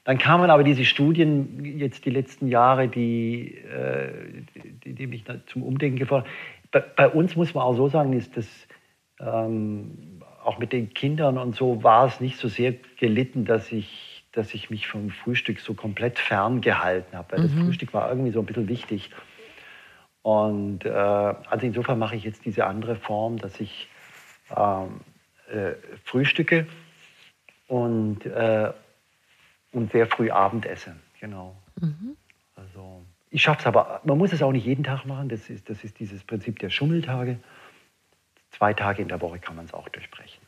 [0.04, 4.42] dann kamen aber diese Studien jetzt die letzten Jahre, die, äh,
[4.84, 6.34] die, die, mich zum Umdenken gefordert haben.
[6.70, 8.46] Bei, bei, uns muss man auch so sagen, ist das
[9.20, 14.13] ähm, auch mit den Kindern und so war es nicht so sehr gelitten, dass ich
[14.34, 17.54] dass ich mich vom Frühstück so komplett ferngehalten habe, weil mhm.
[17.54, 19.10] das Frühstück war irgendwie so ein bisschen wichtig.
[20.22, 23.88] Und äh, also insofern mache ich jetzt diese andere Form, dass ich
[24.56, 25.00] ähm,
[25.50, 25.72] äh,
[26.04, 26.66] frühstücke
[27.68, 28.72] und, äh,
[29.72, 30.96] und sehr früh Abend esse.
[31.20, 31.56] Genau.
[31.80, 32.16] Mhm.
[32.56, 35.28] Also ich schaffe es aber, man muss es auch nicht jeden Tag machen.
[35.28, 37.38] Das ist, das ist dieses Prinzip der Schummeltage.
[38.50, 40.40] Zwei Tage in der Woche kann man es auch durchbrechen.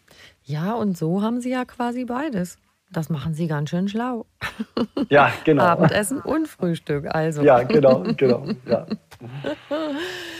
[0.45, 2.59] Ja, und so haben Sie ja quasi beides.
[2.93, 4.27] Das machen Sie ganz schön schlau.
[5.09, 5.63] Ja, genau.
[5.63, 7.43] Abendessen und Frühstück, also.
[7.43, 8.45] Ja, genau, genau.
[8.67, 8.87] Ja.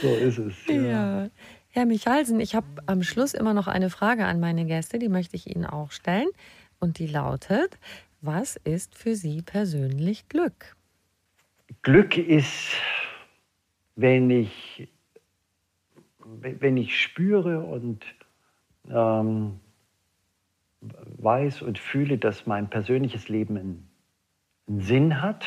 [0.01, 0.55] So ist es.
[0.67, 0.73] Ja.
[0.73, 1.29] ja.
[1.69, 5.35] Herr Michalsen, ich habe am Schluss immer noch eine Frage an meine Gäste, die möchte
[5.37, 6.27] ich Ihnen auch stellen.
[6.79, 7.77] Und die lautet:
[8.19, 10.75] Was ist für Sie persönlich Glück?
[11.81, 12.73] Glück ist,
[13.95, 14.89] wenn ich,
[16.41, 18.03] wenn ich spüre und
[18.89, 19.59] ähm,
[20.81, 23.89] weiß und fühle, dass mein persönliches Leben einen,
[24.69, 25.45] Sinn hat.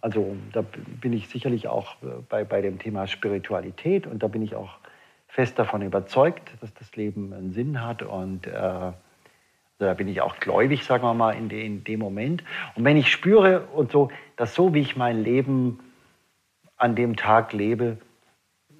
[0.00, 0.64] Also da
[1.00, 4.78] bin ich sicherlich auch äh, bei, bei dem Thema Spiritualität und da bin ich auch
[5.28, 8.50] fest davon überzeugt, dass das Leben einen Sinn hat und äh,
[9.78, 12.42] also da bin ich auch gläubig, sagen wir mal, in, de, in dem Moment.
[12.74, 15.78] Und wenn ich spüre und so, dass so wie ich mein Leben
[16.76, 17.98] an dem Tag lebe,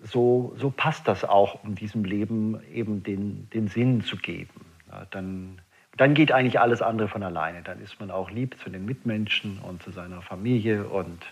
[0.03, 4.67] so, so passt das auch, um diesem Leben eben den, den Sinn zu geben.
[4.91, 5.61] Ja, dann
[5.99, 7.63] dann geht eigentlich alles andere von alleine.
[7.63, 11.27] Dann ist man auch lieb zu den Mitmenschen und zu seiner Familie und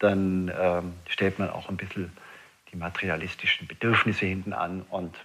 [0.00, 2.12] dann ähm, stellt man auch ein bisschen
[2.72, 5.16] die materialistischen Bedürfnisse hinten an und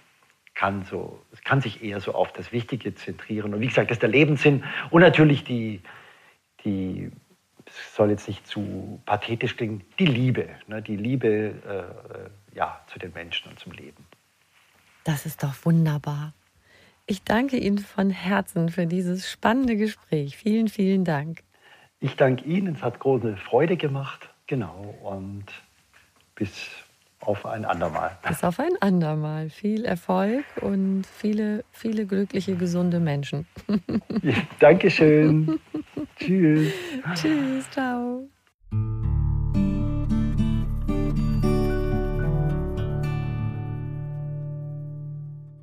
[0.54, 3.54] kann, so, kann sich eher so auf das Wichtige zentrieren.
[3.54, 5.82] Und wie gesagt, das ist der Lebenssinn und natürlich die,
[6.64, 7.10] die
[7.94, 13.12] soll jetzt nicht zu pathetisch klingen, die Liebe, ne, die Liebe äh, ja, zu den
[13.12, 14.06] Menschen und zum Leben.
[15.04, 16.34] Das ist doch wunderbar.
[17.10, 20.36] Ich danke Ihnen von Herzen für dieses spannende Gespräch.
[20.36, 21.42] Vielen, vielen Dank.
[21.98, 22.76] Ich danke Ihnen.
[22.76, 24.30] Es hat große Freude gemacht.
[24.46, 24.94] Genau.
[25.02, 25.46] Und
[26.36, 26.70] bis
[27.18, 28.16] auf ein andermal.
[28.28, 29.50] Bis auf ein andermal.
[29.50, 33.44] Viel Erfolg und viele, viele glückliche, gesunde Menschen.
[34.22, 35.58] Ja, Dankeschön.
[36.16, 36.72] Tschüss.
[37.16, 38.28] Tschüss, ciao.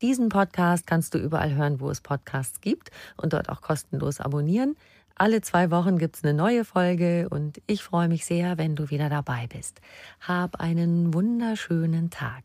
[0.02, 4.76] Diesen Podcast kannst du überall hören, wo es Podcasts gibt und dort auch kostenlos abonnieren.
[5.14, 8.88] Alle zwei Wochen gibt es eine neue Folge und ich freue mich sehr, wenn du
[8.88, 9.82] wieder dabei bist.
[10.20, 12.44] Hab einen wunderschönen Tag.